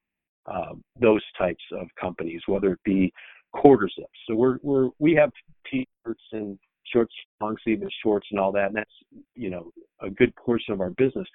uh, 0.46 0.74
those 1.00 1.22
types 1.36 1.62
of 1.72 1.86
companies 2.00 2.40
whether 2.46 2.72
it 2.72 2.80
be 2.84 3.12
quarter 3.52 3.88
zips. 3.88 4.08
So 4.28 4.34
we're 4.34 4.58
we're 4.62 4.90
we 4.98 5.14
have 5.14 5.30
t-shirts 5.70 6.22
and 6.32 6.58
shorts, 6.92 7.14
long 7.40 7.56
sleeve 7.64 7.82
and 7.82 7.92
shorts 8.02 8.26
and 8.30 8.40
all 8.40 8.52
that, 8.52 8.66
and 8.66 8.76
that's 8.76 8.90
you 9.34 9.50
know 9.50 9.70
a 10.00 10.10
good 10.10 10.34
portion 10.36 10.72
of 10.72 10.80
our 10.80 10.90
business. 10.90 11.26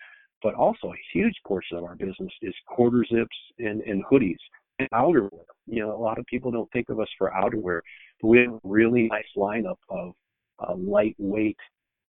But 0.42 0.56
also 0.56 0.88
a 0.88 1.02
huge 1.14 1.36
portion 1.48 1.78
of 1.78 1.86
our 1.86 1.96
business 1.96 2.32
is 2.42 2.54
quarter 2.68 3.06
zips 3.10 3.36
and, 3.60 3.82
and 3.82 4.04
hoodies 4.06 4.36
and 4.80 4.90
outerwear. 4.94 5.30
You 5.68 5.80
know, 5.80 5.96
a 5.96 6.02
lot 6.02 6.20
of 6.20 6.26
people 6.26 6.52
don't 6.52 6.70
think 6.72 6.90
of 6.90 7.00
us 7.00 7.08
for 7.18 7.32
outerwear, 7.32 7.80
we 8.28 8.40
have 8.40 8.54
a 8.54 8.60
really 8.64 9.08
nice 9.12 9.26
lineup 9.36 9.78
of 9.90 10.14
uh, 10.60 10.76
lightweight 10.76 11.58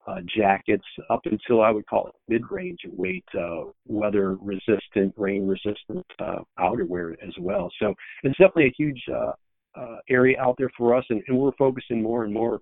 uh, 0.07 0.21
jackets 0.37 0.85
up 1.11 1.21
until 1.25 1.63
I 1.63 1.71
would 1.71 1.87
call 1.87 2.07
it 2.09 2.15
mid-range 2.29 2.79
weight, 2.87 3.25
uh, 3.39 3.65
weather 3.89 4.37
resistant, 4.37 5.13
rain 5.17 5.47
resistant 5.49 6.07
uh, 6.21 6.39
outerwear 6.59 7.15
as 7.27 7.35
well. 7.41 7.71
So 7.81 7.93
it's 8.23 8.39
definitely 8.39 8.67
a 8.67 8.75
huge 8.79 9.03
uh, 9.13 9.33
uh, 9.75 9.97
area 10.09 10.41
out 10.41 10.55
there 10.59 10.71
for 10.79 10.95
us, 10.95 11.05
and, 11.11 11.23
and 11.27 11.37
we're 11.37 11.53
focusing 11.59 12.03
more 12.03 12.25
and 12.25 12.33
more. 12.33 12.61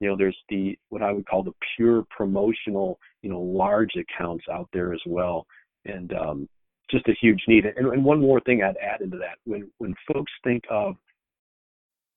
You 0.00 0.08
know, 0.08 0.16
there's 0.16 0.36
the 0.48 0.78
what 0.90 1.02
I 1.02 1.12
would 1.12 1.26
call 1.26 1.42
the 1.42 1.52
pure 1.76 2.04
promotional, 2.14 2.98
you 3.22 3.30
know, 3.30 3.40
large 3.40 3.92
accounts 3.96 4.44
out 4.52 4.68
there 4.72 4.92
as 4.92 5.00
well, 5.06 5.46
and 5.86 6.12
um, 6.12 6.48
just 6.90 7.08
a 7.08 7.14
huge 7.20 7.40
need. 7.48 7.64
And, 7.64 7.86
and 7.86 8.04
one 8.04 8.20
more 8.20 8.40
thing 8.40 8.62
I'd 8.62 8.76
add 8.76 9.00
into 9.00 9.16
that: 9.18 9.38
when 9.44 9.70
when 9.78 9.94
folks 10.12 10.32
think 10.44 10.64
of 10.68 10.96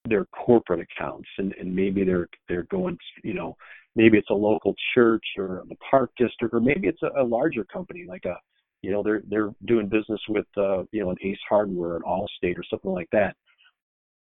their 0.07 0.25
corporate 0.25 0.79
accounts, 0.79 1.27
and, 1.37 1.53
and 1.59 1.75
maybe 1.75 2.03
they're 2.03 2.27
they're 2.47 2.63
going, 2.63 2.97
you 3.23 3.33
know, 3.33 3.55
maybe 3.95 4.17
it's 4.17 4.29
a 4.29 4.33
local 4.33 4.75
church 4.93 5.25
or 5.37 5.63
the 5.69 5.75
park 5.89 6.11
district, 6.17 6.53
or 6.53 6.59
maybe 6.59 6.87
it's 6.87 7.01
a, 7.03 7.21
a 7.21 7.23
larger 7.23 7.63
company 7.65 8.05
like 8.07 8.25
a, 8.25 8.35
you 8.81 8.91
know, 8.91 9.03
they're 9.03 9.23
they're 9.29 9.53
doing 9.65 9.87
business 9.87 10.21
with, 10.29 10.45
uh, 10.57 10.83
you 10.91 11.01
know, 11.01 11.09
an 11.11 11.17
Ace 11.23 11.37
Hardware, 11.49 11.95
an 11.97 12.03
Allstate, 12.03 12.57
or 12.57 12.63
something 12.69 12.91
like 12.91 13.09
that 13.11 13.35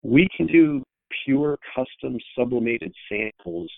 we 0.05 0.29
can 0.37 0.47
do 0.47 0.85
pure 1.25 1.59
custom 1.75 2.19
sublimated 2.39 2.95
samples 3.09 3.71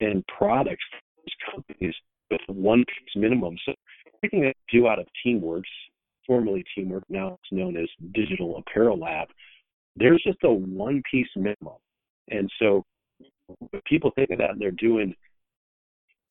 and 0.00 0.24
products 0.26 0.84
for 0.90 1.00
those 1.18 1.52
companies 1.54 1.94
with 2.30 2.40
one 2.48 2.84
piece 2.84 3.16
minimum. 3.16 3.56
So 3.66 3.72
everything 4.16 4.42
that 4.42 4.54
we 4.72 4.78
do 4.78 4.88
out 4.88 5.00
of 5.00 5.06
Teamworks, 5.24 5.62
formerly 6.26 6.64
Teamwork, 6.74 7.04
now 7.08 7.34
it's 7.34 7.52
known 7.52 7.76
as 7.76 7.88
Digital 8.14 8.58
Apparel 8.58 8.98
Lab, 8.98 9.28
there's 9.96 10.22
just 10.26 10.38
a 10.44 10.50
one 10.50 11.02
piece 11.10 11.28
minimum. 11.36 11.78
And 12.28 12.50
so 12.60 12.84
people 13.86 14.10
think 14.14 14.30
of 14.30 14.38
that 14.38 14.50
and 14.50 14.60
they're 14.60 14.70
doing 14.72 15.14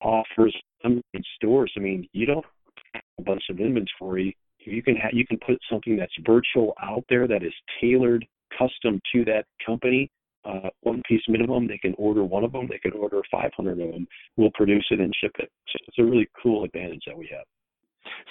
offers 0.01 0.55
in 0.83 1.01
stores, 1.35 1.71
I 1.77 1.79
mean, 1.79 2.07
you 2.13 2.25
don't 2.25 2.45
have 2.93 3.03
a 3.19 3.23
bunch 3.23 3.43
of 3.49 3.59
inventory. 3.59 4.37
You 4.59 4.83
can 4.83 4.95
have 4.95 5.11
you 5.13 5.25
can 5.25 5.39
put 5.45 5.57
something 5.69 5.95
that's 5.95 6.13
virtual 6.25 6.73
out 6.81 7.03
there 7.09 7.27
that 7.27 7.43
is 7.43 7.53
tailored 7.79 8.25
custom 8.57 8.99
to 9.13 9.25
that 9.25 9.45
company 9.65 10.09
uh, 10.45 10.69
one 10.81 11.01
piece 11.07 11.21
minimum. 11.27 11.67
They 11.67 11.77
can 11.77 11.95
order 11.97 12.23
one 12.23 12.43
of 12.43 12.51
them. 12.51 12.67
They 12.69 12.77
can 12.77 12.93
order 12.93 13.21
500 13.31 13.71
of 13.71 13.77
them. 13.77 14.07
We'll 14.37 14.51
produce 14.53 14.85
it 14.91 14.99
and 14.99 15.13
ship 15.21 15.31
it. 15.39 15.49
So 15.69 15.79
it's 15.87 15.99
a 15.99 16.03
really 16.03 16.27
cool 16.41 16.63
advantage 16.63 17.01
that 17.07 17.17
we 17.17 17.29
have. 17.31 17.45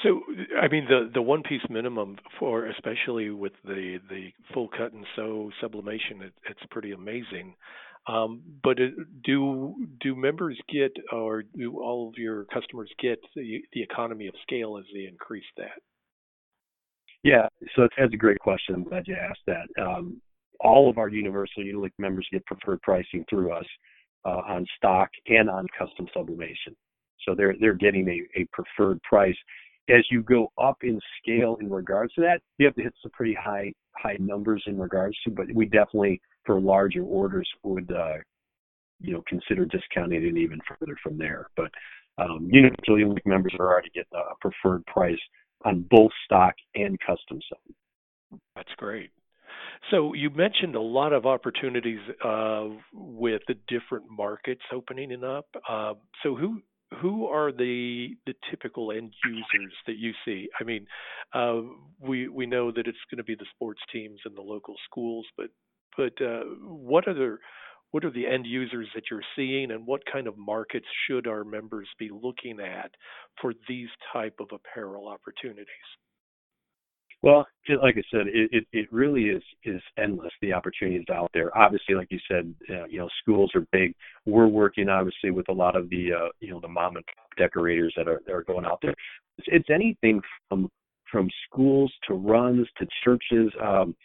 So, 0.02 0.20
I 0.60 0.68
mean, 0.68 0.86
the 0.88 1.10
the 1.12 1.22
one 1.22 1.42
piece 1.42 1.62
minimum 1.70 2.16
for 2.38 2.66
especially 2.66 3.30
with 3.30 3.52
the 3.64 3.98
the 4.10 4.32
full 4.52 4.68
cut 4.68 4.92
and 4.92 5.06
sew 5.14 5.50
sublimation, 5.60 6.22
it, 6.22 6.32
it's 6.50 6.60
pretty 6.70 6.92
amazing. 6.92 7.54
Um, 8.06 8.42
but 8.62 8.78
it, 8.78 8.92
do 9.22 9.74
do 10.00 10.14
members 10.14 10.58
get, 10.70 10.92
or 11.12 11.42
do 11.42 11.80
all 11.80 12.08
of 12.08 12.14
your 12.18 12.44
customers 12.46 12.90
get 13.00 13.18
the 13.34 13.62
the 13.72 13.82
economy 13.82 14.26
of 14.26 14.34
scale 14.42 14.76
as 14.78 14.84
they 14.92 15.06
increase 15.06 15.44
that? 15.56 15.80
Yeah, 17.22 17.48
so 17.74 17.88
that's 17.96 18.12
a 18.12 18.18
great 18.18 18.38
question. 18.38 18.74
I'm 18.74 18.84
glad 18.84 19.08
you 19.08 19.16
asked 19.16 19.46
that. 19.46 19.82
Um, 19.82 20.20
all 20.60 20.90
of 20.90 20.98
our 20.98 21.08
Universal 21.08 21.62
Unilink 21.62 21.92
members 21.98 22.28
get 22.30 22.44
preferred 22.44 22.82
pricing 22.82 23.24
through 23.30 23.52
us 23.52 23.64
uh, 24.26 24.42
on 24.46 24.66
stock 24.76 25.08
and 25.28 25.48
on 25.48 25.66
custom 25.78 26.06
sublimation. 26.12 26.76
So 27.26 27.34
they're 27.34 27.54
they're 27.58 27.74
getting 27.74 28.08
a, 28.08 28.40
a 28.40 28.46
preferred 28.52 29.00
price. 29.02 29.36
As 29.88 30.04
you 30.10 30.22
go 30.22 30.50
up 30.56 30.78
in 30.82 30.98
scale 31.20 31.56
in 31.60 31.70
regards 31.70 32.14
to 32.14 32.22
that, 32.22 32.40
you 32.58 32.66
have 32.66 32.74
to 32.76 32.82
hit 32.82 32.94
some 33.02 33.10
pretty 33.12 33.34
high 33.34 33.72
high 33.96 34.16
numbers 34.18 34.62
in 34.66 34.78
regards 34.78 35.16
to. 35.24 35.30
But 35.30 35.46
we 35.54 35.66
definitely 35.66 36.20
for 36.44 36.60
larger 36.60 37.02
orders 37.02 37.48
would 37.62 37.90
uh, 37.90 38.16
you 39.00 39.12
know 39.12 39.22
consider 39.28 39.66
discounting 39.66 40.24
it 40.24 40.36
even 40.36 40.60
further 40.66 40.96
from 41.02 41.18
there. 41.18 41.48
But 41.56 41.70
um, 42.18 42.48
Universal 42.50 43.16
members 43.26 43.54
are 43.58 43.66
already 43.66 43.90
getting 43.94 44.12
a 44.14 44.34
preferred 44.40 44.86
price 44.86 45.18
on 45.64 45.86
both 45.90 46.12
stock 46.24 46.54
and 46.74 46.98
custom 47.00 47.40
sub. 47.48 48.40
That's 48.54 48.72
great. 48.76 49.10
So 49.90 50.14
you 50.14 50.30
mentioned 50.30 50.76
a 50.76 50.80
lot 50.80 51.12
of 51.12 51.26
opportunities 51.26 51.98
uh, 52.24 52.68
with 52.92 53.42
the 53.48 53.54
different 53.68 54.04
markets 54.10 54.62
opening 54.72 55.22
up. 55.24 55.46
Uh, 55.68 55.94
so 56.22 56.34
who 56.34 56.62
who 57.00 57.26
are 57.26 57.52
the 57.52 58.16
the 58.26 58.34
typical 58.50 58.92
end 58.92 59.12
users 59.24 59.72
that 59.86 59.96
you 59.96 60.12
see? 60.24 60.48
I 60.60 60.64
mean, 60.64 60.86
uh, 61.32 61.60
we 62.00 62.28
we 62.28 62.46
know 62.46 62.70
that 62.70 62.86
it's 62.86 62.98
going 63.10 63.18
to 63.18 63.24
be 63.24 63.34
the 63.34 63.46
sports 63.54 63.80
teams 63.92 64.20
and 64.24 64.36
the 64.36 64.42
local 64.42 64.74
schools, 64.88 65.26
but 65.36 65.50
but 65.96 66.12
uh, 66.24 66.44
what 66.62 67.04
the 67.04 67.38
what 67.90 68.04
are 68.04 68.10
the 68.10 68.26
end 68.26 68.44
users 68.46 68.88
that 68.94 69.04
you're 69.10 69.22
seeing, 69.36 69.70
and 69.70 69.86
what 69.86 70.02
kind 70.10 70.26
of 70.26 70.36
markets 70.36 70.86
should 71.06 71.26
our 71.26 71.44
members 71.44 71.88
be 71.98 72.10
looking 72.10 72.58
at 72.58 72.90
for 73.40 73.54
these 73.68 73.88
type 74.12 74.34
of 74.40 74.48
apparel 74.52 75.06
opportunities? 75.06 75.68
Well, 77.24 77.46
like 77.82 77.96
I 77.96 78.02
said, 78.10 78.26
it, 78.26 78.50
it, 78.52 78.66
it 78.74 78.92
really 78.92 79.30
is 79.30 79.42
is 79.64 79.80
endless 79.96 80.32
the 80.42 80.52
opportunities 80.52 81.06
out 81.10 81.30
there. 81.32 81.56
Obviously, 81.56 81.94
like 81.94 82.08
you 82.10 82.18
said, 82.30 82.54
uh, 82.68 82.84
you 82.84 82.98
know, 82.98 83.08
schools 83.22 83.50
are 83.54 83.66
big. 83.72 83.94
We're 84.26 84.46
working 84.46 84.90
obviously 84.90 85.30
with 85.30 85.48
a 85.48 85.52
lot 85.52 85.74
of 85.74 85.88
the 85.88 86.12
uh, 86.12 86.28
you 86.40 86.50
know 86.50 86.60
the 86.60 86.68
mom 86.68 86.96
and 86.96 87.06
pop 87.06 87.30
decorators 87.38 87.94
that 87.96 88.08
are 88.08 88.20
that 88.26 88.34
are 88.34 88.42
going 88.42 88.66
out 88.66 88.78
there. 88.82 88.94
It's, 89.38 89.48
it's 89.50 89.70
anything 89.70 90.20
from 90.50 90.68
from 91.10 91.30
schools 91.46 91.90
to 92.08 92.14
runs 92.14 92.68
to 92.76 92.86
churches. 93.02 93.50
Um, 93.58 93.96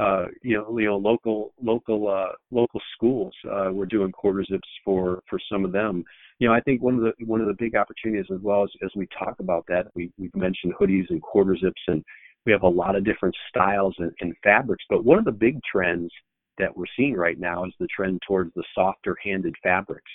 uh, 0.00 0.24
you 0.42 0.56
know, 0.56 0.78
you 0.78 0.86
know, 0.86 0.96
local 0.96 1.52
local 1.62 2.08
uh, 2.08 2.32
local 2.50 2.80
schools. 2.96 3.34
Uh, 3.44 3.72
we're 3.72 3.84
doing 3.84 4.10
quarter 4.10 4.42
zips 4.42 4.68
for 4.86 5.22
for 5.28 5.38
some 5.52 5.66
of 5.66 5.72
them. 5.72 6.02
You 6.38 6.48
know, 6.48 6.54
I 6.54 6.60
think 6.60 6.82
one 6.82 6.94
of 6.94 7.02
the 7.02 7.12
one 7.26 7.42
of 7.42 7.46
the 7.46 7.56
big 7.58 7.76
opportunities 7.76 8.30
as 8.34 8.40
well 8.40 8.64
as 8.64 8.70
as 8.82 8.90
we 8.96 9.06
talk 9.18 9.38
about 9.38 9.66
that, 9.68 9.88
we 9.94 10.10
we've 10.16 10.34
mentioned 10.34 10.72
hoodies 10.80 11.10
and 11.10 11.20
quarter 11.20 11.58
zips 11.58 11.82
and 11.88 12.02
we 12.46 12.52
have 12.52 12.62
a 12.62 12.68
lot 12.68 12.96
of 12.96 13.04
different 13.04 13.34
styles 13.48 13.94
and, 13.98 14.12
and 14.20 14.34
fabrics. 14.42 14.84
But 14.88 15.04
one 15.04 15.18
of 15.18 15.24
the 15.24 15.32
big 15.32 15.58
trends 15.70 16.10
that 16.58 16.76
we're 16.76 16.84
seeing 16.96 17.14
right 17.14 17.38
now 17.38 17.64
is 17.64 17.72
the 17.78 17.88
trend 17.88 18.20
towards 18.26 18.52
the 18.54 18.64
softer 18.74 19.16
handed 19.22 19.54
fabrics. 19.62 20.10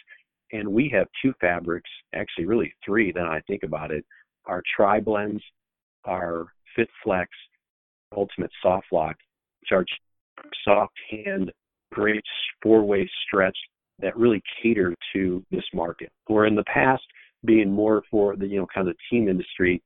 And 0.51 0.67
we 0.67 0.89
have 0.93 1.07
two 1.21 1.33
fabrics, 1.39 1.89
actually 2.13 2.45
really 2.45 2.73
three 2.85 3.11
then 3.11 3.25
I 3.25 3.41
think 3.41 3.63
about 3.63 3.91
it, 3.91 4.05
our 4.45 4.63
tri 4.75 4.99
blends, 4.99 5.43
our 6.05 6.47
fit 6.75 6.89
flex, 7.03 7.29
ultimate 8.15 8.51
soft 8.61 8.87
lock, 8.91 9.15
which 9.61 9.71
are 9.71 9.85
soft 10.63 10.93
hand, 11.11 11.51
great 11.91 12.23
four 12.63 12.83
way 12.83 13.09
stretch 13.27 13.57
that 13.99 14.17
really 14.17 14.41
cater 14.61 14.95
to 15.13 15.43
this 15.51 15.63
market. 15.73 16.11
Where 16.27 16.45
in 16.45 16.55
the 16.55 16.63
past, 16.63 17.03
being 17.45 17.71
more 17.71 18.03
for 18.09 18.35
the, 18.35 18.47
you 18.47 18.59
know, 18.59 18.67
kind 18.73 18.87
of 18.87 18.95
team 19.09 19.27
industry, 19.27 19.81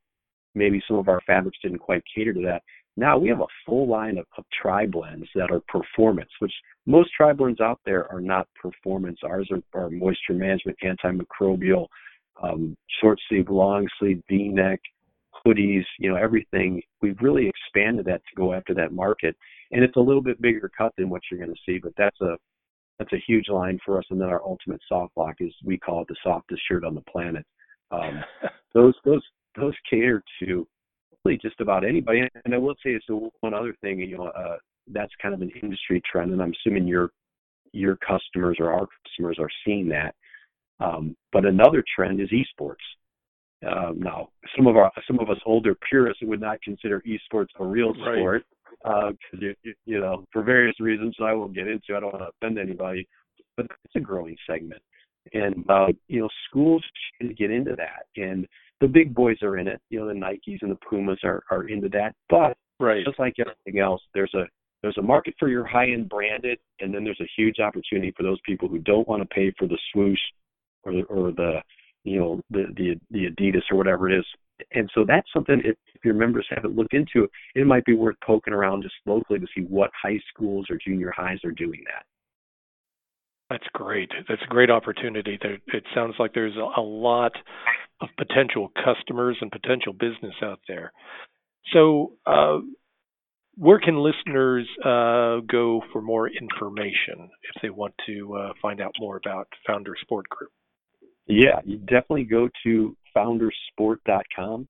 maybe 0.54 0.82
some 0.86 0.96
of 0.96 1.08
our 1.08 1.20
fabrics 1.26 1.58
didn't 1.62 1.78
quite 1.78 2.02
cater 2.14 2.32
to 2.32 2.40
that. 2.42 2.62
Now 2.96 3.18
we 3.18 3.28
have 3.28 3.40
a 3.40 3.46
full 3.66 3.88
line 3.88 4.18
of, 4.18 4.26
of 4.38 4.44
tri 4.62 4.86
blends 4.86 5.28
that 5.34 5.50
are 5.50 5.60
performance, 5.68 6.30
which 6.38 6.52
most 6.86 7.10
tri 7.16 7.32
blends 7.32 7.60
out 7.60 7.80
there 7.84 8.10
are 8.12 8.20
not 8.20 8.46
performance. 8.60 9.18
Ours 9.24 9.50
are, 9.50 9.80
are 9.80 9.90
moisture 9.90 10.32
management, 10.32 10.78
antimicrobial, 10.84 11.86
um, 12.42 12.76
short 13.00 13.18
sleeve, 13.28 13.48
long 13.48 13.86
sleeve, 13.98 14.22
V 14.28 14.48
neck, 14.48 14.80
hoodies, 15.46 15.84
you 15.98 16.10
know, 16.10 16.16
everything. 16.16 16.80
We've 17.02 17.18
really 17.20 17.48
expanded 17.48 18.06
that 18.06 18.22
to 18.28 18.36
go 18.36 18.52
after 18.52 18.74
that 18.74 18.92
market. 18.92 19.36
And 19.72 19.82
it's 19.82 19.96
a 19.96 20.00
little 20.00 20.22
bit 20.22 20.40
bigger 20.40 20.70
cut 20.76 20.92
than 20.96 21.10
what 21.10 21.22
you're 21.30 21.40
going 21.40 21.54
to 21.54 21.60
see, 21.66 21.78
but 21.78 21.92
that's 21.96 22.20
a 22.20 22.36
that's 22.98 23.12
a 23.12 23.22
huge 23.26 23.48
line 23.48 23.80
for 23.84 23.98
us. 23.98 24.04
And 24.10 24.20
then 24.20 24.28
our 24.28 24.42
ultimate 24.44 24.80
soft 24.88 25.16
lock 25.16 25.34
is 25.40 25.52
we 25.64 25.76
call 25.78 26.02
it 26.02 26.08
the 26.08 26.16
softest 26.22 26.62
shirt 26.68 26.84
on 26.84 26.94
the 26.94 27.00
planet. 27.02 27.44
Um, 27.90 28.22
those 28.74 28.94
those 29.04 29.22
those 29.56 29.74
cater 29.88 30.22
to 30.40 30.66
really 31.24 31.38
just 31.38 31.60
about 31.60 31.84
anybody. 31.84 32.22
And 32.44 32.54
I 32.54 32.58
will 32.58 32.74
say 32.84 32.90
it's 32.90 33.06
one 33.40 33.54
other 33.54 33.74
thing, 33.80 34.00
you 34.00 34.18
know, 34.18 34.26
uh, 34.26 34.56
that's 34.88 35.12
kind 35.20 35.34
of 35.34 35.40
an 35.40 35.50
industry 35.62 36.02
trend, 36.10 36.32
and 36.32 36.42
I'm 36.42 36.52
assuming 36.52 36.86
your 36.86 37.10
your 37.72 37.96
customers 37.96 38.56
or 38.60 38.72
our 38.72 38.86
customers 39.04 39.38
are 39.40 39.50
seeing 39.64 39.88
that. 39.88 40.14
Um, 40.80 41.16
but 41.32 41.44
another 41.44 41.82
trend 41.94 42.20
is 42.20 42.28
esports. 42.30 42.76
Um, 43.66 43.98
now, 43.98 44.28
some 44.56 44.66
of 44.66 44.76
our 44.76 44.92
some 45.06 45.18
of 45.18 45.30
us 45.30 45.38
older 45.46 45.74
purists 45.88 46.22
would 46.22 46.40
not 46.40 46.60
consider 46.62 47.02
esports 47.02 47.48
a 47.58 47.64
real 47.64 47.94
sport 47.94 48.44
because 48.82 49.12
right. 49.32 49.50
uh, 49.50 49.54
you, 49.62 49.74
you 49.86 50.00
know 50.00 50.24
for 50.32 50.42
various 50.42 50.78
reasons 50.80 51.16
I 51.22 51.32
won't 51.32 51.54
get 51.54 51.68
into. 51.68 51.96
I 51.96 52.00
don't 52.00 52.12
want 52.12 52.24
to 52.24 52.46
offend 52.46 52.58
anybody, 52.58 53.08
but 53.56 53.66
it's 53.84 53.96
a 53.96 54.00
growing 54.00 54.36
segment, 54.46 54.82
and 55.32 55.64
uh, 55.68 55.86
you 56.08 56.20
know 56.20 56.28
schools 56.48 56.84
should 57.20 57.36
get 57.38 57.50
into 57.50 57.74
that. 57.76 58.06
And 58.22 58.46
the 58.80 58.88
big 58.88 59.14
boys 59.14 59.36
are 59.42 59.58
in 59.58 59.68
it. 59.68 59.80
You 59.90 60.00
know, 60.00 60.08
the 60.08 60.14
Nikes 60.14 60.62
and 60.62 60.70
the 60.70 60.78
Pumas 60.88 61.18
are 61.24 61.42
are 61.50 61.68
into 61.68 61.88
that. 61.90 62.14
But 62.28 62.56
right. 62.80 63.04
just 63.04 63.18
like 63.18 63.34
everything 63.38 63.80
else, 63.80 64.02
there's 64.14 64.34
a 64.34 64.44
there's 64.82 64.98
a 64.98 65.02
market 65.02 65.34
for 65.38 65.48
your 65.48 65.64
high 65.64 65.90
end 65.90 66.08
branded, 66.08 66.58
and 66.80 66.94
then 66.94 67.04
there's 67.04 67.20
a 67.20 67.30
huge 67.36 67.58
opportunity 67.58 68.12
for 68.16 68.22
those 68.22 68.38
people 68.44 68.68
who 68.68 68.78
don't 68.78 69.08
want 69.08 69.22
to 69.22 69.34
pay 69.34 69.52
for 69.58 69.66
the 69.66 69.78
swoosh 69.92 70.20
or 70.82 70.92
the, 70.92 71.02
or 71.04 71.32
the 71.32 71.60
you 72.04 72.18
know 72.18 72.40
the 72.50 72.66
the 72.76 73.00
the 73.10 73.30
Adidas 73.30 73.62
or 73.70 73.76
whatever 73.76 74.10
it 74.10 74.18
is. 74.18 74.26
And 74.72 74.88
so 74.94 75.04
that's 75.06 75.26
something 75.32 75.60
if, 75.64 75.76
if 75.94 76.04
your 76.04 76.14
members 76.14 76.46
haven't 76.50 76.76
looked 76.76 76.94
into, 76.94 77.28
it 77.54 77.66
might 77.66 77.84
be 77.84 77.94
worth 77.94 78.16
poking 78.24 78.54
around 78.54 78.82
just 78.82 78.94
locally 79.04 79.40
to 79.40 79.46
see 79.54 79.62
what 79.62 79.90
high 80.00 80.20
schools 80.32 80.66
or 80.70 80.78
junior 80.84 81.12
highs 81.16 81.38
are 81.44 81.50
doing 81.50 81.82
that. 81.86 82.04
That's 83.50 83.66
great. 83.72 84.10
That's 84.28 84.42
a 84.42 84.48
great 84.48 84.70
opportunity. 84.70 85.38
There, 85.40 85.58
it 85.72 85.84
sounds 85.94 86.14
like 86.18 86.34
there's 86.34 86.56
a 86.56 86.80
lot 86.80 87.32
of 88.04 88.26
potential 88.26 88.70
customers 88.84 89.36
and 89.40 89.50
potential 89.50 89.92
business 89.92 90.34
out 90.42 90.60
there. 90.68 90.92
So, 91.72 92.12
uh, 92.26 92.58
where 93.56 93.78
can 93.78 93.96
listeners 93.96 94.68
uh, 94.84 95.38
go 95.50 95.82
for 95.92 96.02
more 96.02 96.28
information 96.28 97.30
if 97.54 97.62
they 97.62 97.70
want 97.70 97.94
to 98.06 98.34
uh, 98.34 98.52
find 98.60 98.80
out 98.80 98.92
more 98.98 99.16
about 99.16 99.46
Founder 99.66 99.94
Sport 100.00 100.28
Group? 100.28 100.50
Yeah, 101.26 101.60
you 101.64 101.78
definitely 101.78 102.24
go 102.24 102.48
to 102.64 102.96
foundersport.com. 103.16 104.68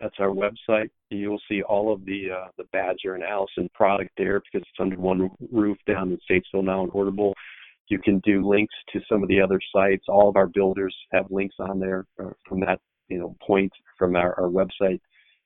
That's 0.00 0.16
our 0.18 0.28
website. 0.28 0.90
You'll 1.10 1.40
see 1.48 1.62
all 1.62 1.92
of 1.92 2.04
the 2.04 2.30
uh, 2.32 2.48
the 2.58 2.64
Badger 2.72 3.14
and 3.14 3.22
Alleson 3.22 3.68
product 3.72 4.10
there 4.16 4.40
because 4.40 4.66
it's 4.68 4.80
under 4.80 4.98
one 4.98 5.30
roof 5.52 5.78
down 5.86 6.10
in 6.10 6.18
Statesville 6.28 6.64
now 6.64 6.82
in 6.82 6.90
Orderable. 6.90 7.34
You 7.88 7.98
can 7.98 8.20
do 8.20 8.46
links 8.46 8.74
to 8.92 9.00
some 9.08 9.22
of 9.22 9.28
the 9.28 9.40
other 9.40 9.60
sites. 9.74 10.04
All 10.08 10.28
of 10.28 10.36
our 10.36 10.46
builders 10.46 10.94
have 11.12 11.26
links 11.30 11.56
on 11.58 11.78
there 11.78 12.06
uh, 12.22 12.30
from 12.48 12.60
that 12.60 12.80
you 13.08 13.18
know 13.18 13.36
point 13.46 13.72
from 13.98 14.16
our, 14.16 14.38
our 14.40 14.48
website 14.48 15.00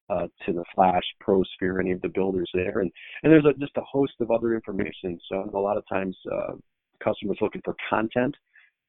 uh, 0.09 0.27
to 0.45 0.53
the 0.53 0.65
Flash, 0.75 1.03
ProSphere, 1.27 1.81
any 1.81 1.93
of 1.93 2.01
the 2.01 2.09
builders 2.09 2.49
there, 2.55 2.81
and 2.81 2.91
and 3.23 3.33
there's 3.33 3.45
a, 3.45 3.53
just 3.59 3.77
a 3.77 3.83
host 3.83 4.15
of 4.21 4.31
other 4.31 4.55
information. 4.55 5.19
So 5.29 5.51
a 5.53 5.59
lot 5.59 5.77
of 5.77 5.85
times 5.89 6.17
uh, 6.33 6.53
customers 7.03 7.39
looking 7.41 7.63
for 7.65 7.75
content. 7.91 8.35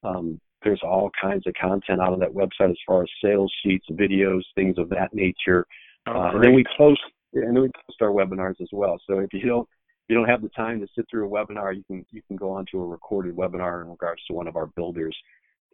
Um, 0.04 0.40
there's 0.62 0.80
all 0.82 1.10
kinds 1.20 1.46
of 1.46 1.54
content 1.60 2.00
out 2.00 2.12
of 2.12 2.20
that 2.20 2.32
website 2.32 2.70
as 2.70 2.78
far 2.86 3.02
as 3.02 3.08
sales 3.22 3.52
sheets, 3.62 3.86
videos, 3.92 4.42
things 4.54 4.76
of 4.78 4.88
that 4.90 5.14
nature. 5.14 5.66
Oh, 6.06 6.12
uh, 6.12 6.30
and 6.32 6.42
then 6.42 6.54
we 6.54 6.64
post 6.76 7.00
and 7.34 7.56
then 7.56 7.62
we 7.62 7.68
post 7.68 8.00
our 8.00 8.10
webinars 8.10 8.60
as 8.60 8.68
well. 8.72 8.98
So 9.06 9.18
if 9.18 9.32
you 9.32 9.46
don't 9.46 9.68
you 10.08 10.16
don't 10.16 10.28
have 10.28 10.42
the 10.42 10.48
time 10.50 10.80
to 10.80 10.86
sit 10.94 11.06
through 11.10 11.26
a 11.26 11.30
webinar, 11.30 11.76
you 11.76 11.84
can 11.84 12.04
you 12.10 12.22
can 12.26 12.36
go 12.36 12.50
onto 12.50 12.80
a 12.80 12.86
recorded 12.86 13.36
webinar 13.36 13.82
in 13.82 13.90
regards 13.90 14.22
to 14.26 14.34
one 14.34 14.48
of 14.48 14.56
our 14.56 14.66
builders 14.66 15.16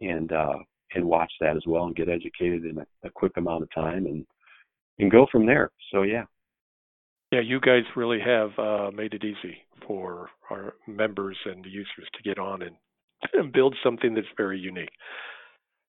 and 0.00 0.32
uh, 0.32 0.54
and 0.94 1.04
watch 1.04 1.32
that 1.40 1.56
as 1.56 1.62
well 1.66 1.84
and 1.84 1.96
get 1.96 2.08
educated 2.08 2.64
in 2.64 2.78
a, 2.78 2.86
a 3.06 3.10
quick 3.10 3.32
amount 3.36 3.62
of 3.62 3.72
time 3.72 4.06
and 4.06 4.26
and 4.98 5.10
go 5.10 5.26
from 5.30 5.46
there. 5.46 5.70
So 5.92 6.02
yeah. 6.02 6.24
Yeah, 7.32 7.40
you 7.40 7.58
guys 7.58 7.82
really 7.96 8.20
have 8.24 8.50
uh, 8.58 8.90
made 8.94 9.12
it 9.12 9.24
easy 9.24 9.56
for 9.88 10.28
our 10.50 10.74
members 10.86 11.36
and 11.46 11.64
users 11.64 12.08
to 12.14 12.22
get 12.22 12.38
on 12.38 12.62
and, 12.62 12.76
and 13.32 13.52
build 13.52 13.74
something 13.82 14.14
that's 14.14 14.26
very 14.36 14.58
unique. 14.58 14.92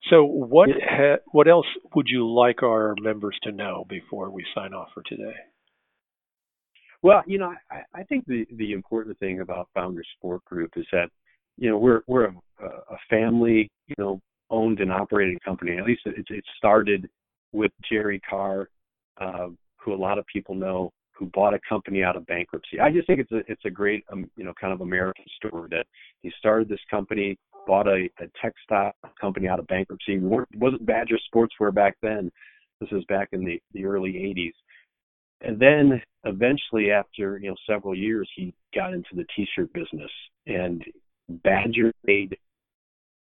So, 0.09 0.23
what 0.23 0.69
ha- 0.83 1.21
what 1.31 1.47
else 1.47 1.65
would 1.95 2.07
you 2.09 2.27
like 2.27 2.63
our 2.63 2.95
members 2.99 3.37
to 3.43 3.51
know 3.51 3.85
before 3.89 4.31
we 4.31 4.45
sign 4.55 4.73
off 4.73 4.89
for 4.93 5.03
today? 5.03 5.35
Well, 7.05 7.21
you 7.27 7.37
know, 7.37 7.53
I, 7.69 7.81
I 7.93 8.03
think 8.05 8.25
the 8.25 8.47
the 8.57 8.71
important 8.71 9.19
thing 9.19 9.41
about 9.41 9.69
Founders 9.75 10.07
Sport 10.17 10.43
Group 10.45 10.71
is 10.75 10.87
that 10.91 11.11
you 11.55 11.69
know 11.69 11.77
we're 11.77 12.01
we're 12.07 12.25
a, 12.25 12.33
a 12.65 12.97
family 13.11 13.69
you 13.85 13.93
know 13.99 14.19
owned 14.49 14.79
and 14.79 14.91
operated 14.91 15.39
company. 15.43 15.77
At 15.77 15.85
least 15.85 16.01
it, 16.07 16.25
it 16.27 16.43
started 16.57 17.07
with 17.51 17.71
Jerry 17.87 18.19
Carr, 18.27 18.69
uh, 19.21 19.49
who 19.77 19.93
a 19.93 19.95
lot 19.95 20.17
of 20.17 20.25
people 20.25 20.55
know, 20.55 20.89
who 21.11 21.27
bought 21.27 21.53
a 21.53 21.59
company 21.69 22.01
out 22.01 22.15
of 22.15 22.25
bankruptcy. 22.25 22.79
I 22.79 22.91
just 22.91 23.05
think 23.05 23.19
it's 23.19 23.31
a 23.31 23.43
it's 23.47 23.65
a 23.65 23.69
great 23.69 24.03
um, 24.11 24.27
you 24.35 24.43
know 24.43 24.53
kind 24.59 24.73
of 24.73 24.81
American 24.81 25.25
story 25.35 25.67
that 25.69 25.85
he 26.23 26.31
started 26.39 26.67
this 26.67 26.79
company 26.89 27.37
bought 27.67 27.87
a, 27.87 28.09
a 28.19 28.25
textile 28.41 28.93
company 29.21 29.47
out 29.47 29.59
of 29.59 29.67
bankruptcy. 29.67 30.15
It 30.15 30.23
wasn't 30.57 30.87
Badger 30.87 31.19
Sportswear 31.31 31.71
back 31.71 31.97
then. 32.01 32.31
This 32.81 32.89
was 32.89 33.05
back 33.05 33.29
in 33.31 33.45
the, 33.45 33.61
the 33.73 33.85
early 33.85 34.13
80s. 34.13 34.53
And 35.45 35.59
then 35.59 36.01
eventually, 36.23 36.91
after 36.91 37.37
you 37.37 37.49
know 37.49 37.55
several 37.69 37.95
years, 37.95 38.29
he 38.35 38.53
got 38.73 38.93
into 38.93 39.15
the 39.15 39.25
T-shirt 39.35 39.71
business. 39.73 40.11
And 40.47 40.83
Badger 41.43 41.93
made 42.05 42.37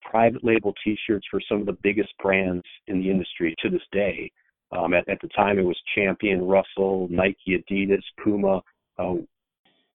private 0.01 0.43
label 0.43 0.73
T-shirts 0.83 1.25
for 1.29 1.41
some 1.49 1.59
of 1.59 1.65
the 1.65 1.77
biggest 1.83 2.13
brands 2.21 2.63
in 2.87 2.99
the 2.99 3.09
industry 3.09 3.55
to 3.59 3.69
this 3.69 3.81
day. 3.91 4.31
Um, 4.71 4.93
at, 4.93 5.07
at 5.07 5.19
the 5.21 5.27
time, 5.29 5.59
it 5.59 5.63
was 5.63 5.77
Champion, 5.95 6.45
Russell, 6.45 7.07
Nike, 7.09 7.61
Adidas, 7.71 8.01
Puma. 8.23 8.61
Uh, 8.97 9.15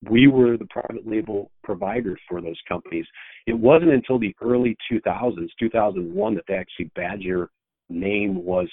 we 0.08 0.28
were 0.28 0.56
the 0.56 0.66
private 0.66 1.06
label 1.06 1.50
providers 1.64 2.20
for 2.28 2.40
those 2.40 2.58
companies. 2.68 3.06
It 3.46 3.58
wasn't 3.58 3.90
until 3.90 4.18
the 4.18 4.34
early 4.40 4.76
2000s, 4.90 5.48
2001, 5.58 6.34
that 6.34 6.54
actually 6.54 6.90
Badger 6.94 7.50
name 7.88 8.44
was 8.44 8.68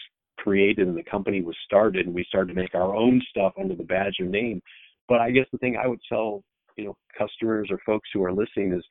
created 0.46 0.88
and 0.88 0.98
the 0.98 1.04
company 1.04 1.42
was 1.42 1.56
started, 1.66 2.06
and 2.06 2.14
we 2.14 2.24
started 2.28 2.54
to 2.54 2.62
make 2.62 2.76
our 2.76 2.96
own 2.96 3.20
stuff 3.30 3.54
under 3.60 3.76
the 3.76 3.84
Badger 3.84 4.26
name. 4.26 4.62
But 5.10 5.20
I 5.20 5.32
guess 5.32 5.48
the 5.52 5.58
thing 5.58 5.76
I 5.76 5.88
would 5.88 6.02
tell 6.08 6.44
you 6.78 6.86
know 6.86 6.96
customers 7.18 7.70
or 7.72 7.80
folks 7.86 8.10
who 8.14 8.24
are 8.24 8.34
listening 8.34 8.74
is 8.74 8.84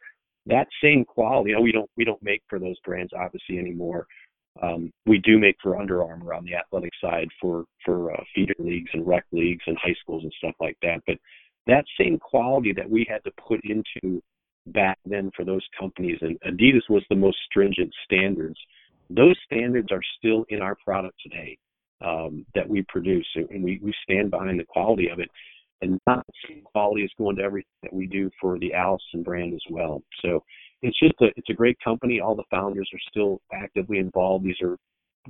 that 0.46 0.66
same 0.82 1.04
quality. 1.04 1.50
You 1.50 1.56
know, 1.56 1.62
we 1.62 1.72
don't 1.72 1.90
we 1.96 2.04
don't 2.04 2.22
make 2.22 2.42
for 2.48 2.58
those 2.58 2.78
brands 2.84 3.12
obviously 3.16 3.58
anymore. 3.58 4.06
Um, 4.62 4.92
we 5.06 5.18
do 5.18 5.38
make 5.38 5.56
for 5.62 5.80
Under 5.80 6.04
Armour 6.04 6.34
on 6.34 6.44
the 6.44 6.54
athletic 6.54 6.92
side 7.00 7.28
for 7.40 7.64
for 7.84 8.12
uh, 8.12 8.22
feeder 8.34 8.54
leagues 8.58 8.90
and 8.92 9.06
rec 9.06 9.24
leagues 9.32 9.64
and 9.66 9.76
high 9.78 9.94
schools 10.00 10.22
and 10.22 10.32
stuff 10.38 10.54
like 10.60 10.76
that. 10.82 11.00
But 11.06 11.16
that 11.66 11.84
same 11.98 12.18
quality 12.18 12.72
that 12.72 12.88
we 12.88 13.06
had 13.08 13.24
to 13.24 13.32
put 13.48 13.60
into 13.64 14.22
back 14.66 14.98
then 15.04 15.30
for 15.36 15.44
those 15.44 15.66
companies, 15.78 16.18
and 16.20 16.38
Adidas 16.40 16.88
was 16.88 17.02
the 17.08 17.16
most 17.16 17.38
stringent 17.46 17.92
standards. 18.04 18.58
Those 19.10 19.36
standards 19.44 19.88
are 19.90 20.02
still 20.18 20.44
in 20.48 20.60
our 20.60 20.76
product 20.84 21.16
today 21.22 21.58
um, 22.04 22.44
that 22.54 22.68
we 22.68 22.84
produce, 22.88 23.26
and 23.36 23.62
we, 23.62 23.80
we 23.82 23.92
stand 24.02 24.30
behind 24.30 24.58
the 24.58 24.64
quality 24.64 25.08
of 25.08 25.18
it. 25.18 25.30
And 25.82 25.98
not 26.06 26.24
the 26.26 26.32
same 26.48 26.62
quality 26.62 27.02
is 27.02 27.10
going 27.18 27.36
to 27.36 27.42
everything 27.42 27.68
that 27.82 27.92
we 27.92 28.06
do 28.06 28.30
for 28.40 28.58
the 28.58 28.72
Alleson 28.72 29.22
brand 29.22 29.52
as 29.52 29.62
well. 29.70 30.02
So 30.22 30.42
it's 30.82 30.98
just 30.98 31.14
a 31.20 31.26
it's 31.36 31.50
a 31.50 31.54
great 31.54 31.76
company. 31.84 32.20
All 32.20 32.34
the 32.34 32.44
founders 32.50 32.88
are 32.94 33.00
still 33.10 33.40
actively 33.52 33.98
involved. 33.98 34.44
These 34.44 34.62
are 34.62 34.78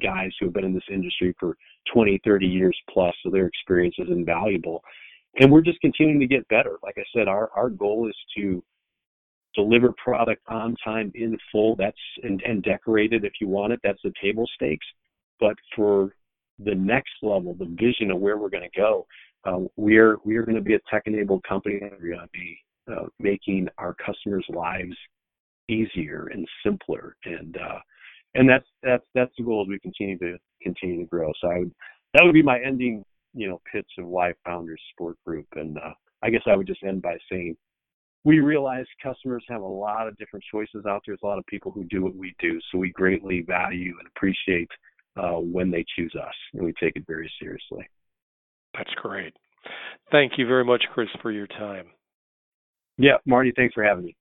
guys 0.00 0.30
who 0.38 0.46
have 0.46 0.54
been 0.54 0.64
in 0.64 0.74
this 0.74 0.84
industry 0.92 1.34
for 1.40 1.56
20, 1.92 2.20
30 2.24 2.46
years 2.46 2.76
plus, 2.90 3.14
so 3.22 3.30
their 3.30 3.46
experience 3.46 3.94
is 3.98 4.08
invaluable 4.10 4.82
and 5.40 5.50
we're 5.50 5.62
just 5.62 5.80
continuing 5.80 6.20
to 6.20 6.26
get 6.26 6.46
better. 6.48 6.78
Like 6.82 6.96
I 6.98 7.04
said, 7.14 7.28
our 7.28 7.50
our 7.54 7.70
goal 7.70 8.08
is 8.08 8.16
to 8.36 8.62
deliver 9.54 9.92
product 10.02 10.42
on 10.48 10.76
time 10.84 11.12
in 11.14 11.36
full. 11.50 11.76
That's 11.76 11.96
and, 12.22 12.42
and 12.42 12.62
decorated 12.62 13.24
if 13.24 13.34
you 13.40 13.48
want 13.48 13.72
it. 13.72 13.80
That's 13.82 14.02
the 14.02 14.12
table 14.22 14.46
stakes. 14.54 14.86
But 15.40 15.56
for 15.74 16.10
the 16.58 16.74
next 16.74 17.12
level, 17.22 17.54
the 17.54 17.74
vision 17.78 18.10
of 18.10 18.20
where 18.20 18.38
we're 18.38 18.50
going 18.50 18.68
to 18.70 18.80
go, 18.80 19.06
uh, 19.44 19.60
we're 19.76 20.18
we're 20.24 20.44
going 20.44 20.56
to 20.56 20.62
be 20.62 20.74
a 20.74 20.80
tech-enabled 20.90 21.42
company. 21.48 21.80
We're 21.82 22.16
going 22.16 22.26
to 22.26 22.28
be 22.32 22.58
uh, 22.90 23.06
making 23.18 23.68
our 23.78 23.94
customers' 23.94 24.46
lives 24.48 24.96
easier 25.68 26.28
and 26.32 26.46
simpler, 26.64 27.16
and 27.24 27.56
uh, 27.56 27.78
and 28.34 28.48
that's 28.48 28.66
that's 28.82 29.04
that's 29.14 29.32
the 29.36 29.44
goal 29.44 29.62
as 29.62 29.68
we 29.68 29.78
continue 29.80 30.18
to 30.18 30.36
continue 30.62 31.00
to 31.00 31.06
grow. 31.06 31.32
So 31.40 31.48
I 31.48 31.58
would 31.60 31.72
that 32.14 32.24
would 32.24 32.34
be 32.34 32.42
my 32.42 32.60
ending 32.60 33.04
you 33.34 33.48
know 33.48 33.60
pitch 33.70 33.88
of 33.98 34.06
why 34.06 34.32
Founders 34.44 34.80
Sport 34.92 35.16
Group, 35.26 35.46
and 35.56 35.76
uh, 35.78 35.92
I 36.22 36.30
guess 36.30 36.42
I 36.46 36.56
would 36.56 36.66
just 36.66 36.82
end 36.82 37.02
by 37.02 37.16
saying 37.30 37.56
we 38.24 38.40
realize 38.40 38.86
customers 39.02 39.44
have 39.48 39.60
a 39.60 39.66
lot 39.66 40.08
of 40.08 40.16
different 40.16 40.44
choices 40.50 40.86
out 40.86 41.02
there. 41.06 41.14
There's 41.14 41.20
a 41.22 41.26
lot 41.26 41.38
of 41.38 41.46
people 41.46 41.70
who 41.70 41.84
do 41.84 42.02
what 42.02 42.16
we 42.16 42.34
do, 42.38 42.58
so 42.70 42.78
we 42.78 42.90
greatly 42.90 43.44
value 43.46 43.94
and 43.98 44.08
appreciate 44.16 44.70
uh, 45.16 45.38
when 45.38 45.70
they 45.70 45.84
choose 45.96 46.14
us, 46.20 46.34
and 46.54 46.64
we 46.64 46.72
take 46.80 46.96
it 46.96 47.04
very 47.06 47.30
seriously. 47.40 47.88
That's 48.76 48.92
great. 49.02 49.34
Thank 50.10 50.32
you 50.38 50.46
very 50.46 50.64
much, 50.64 50.84
Chris, 50.92 51.08
for 51.22 51.30
your 51.30 51.46
time. 51.46 51.86
Yeah, 52.96 53.16
Marty, 53.26 53.52
thanks 53.54 53.74
for 53.74 53.84
having 53.84 54.04
me. 54.04 54.16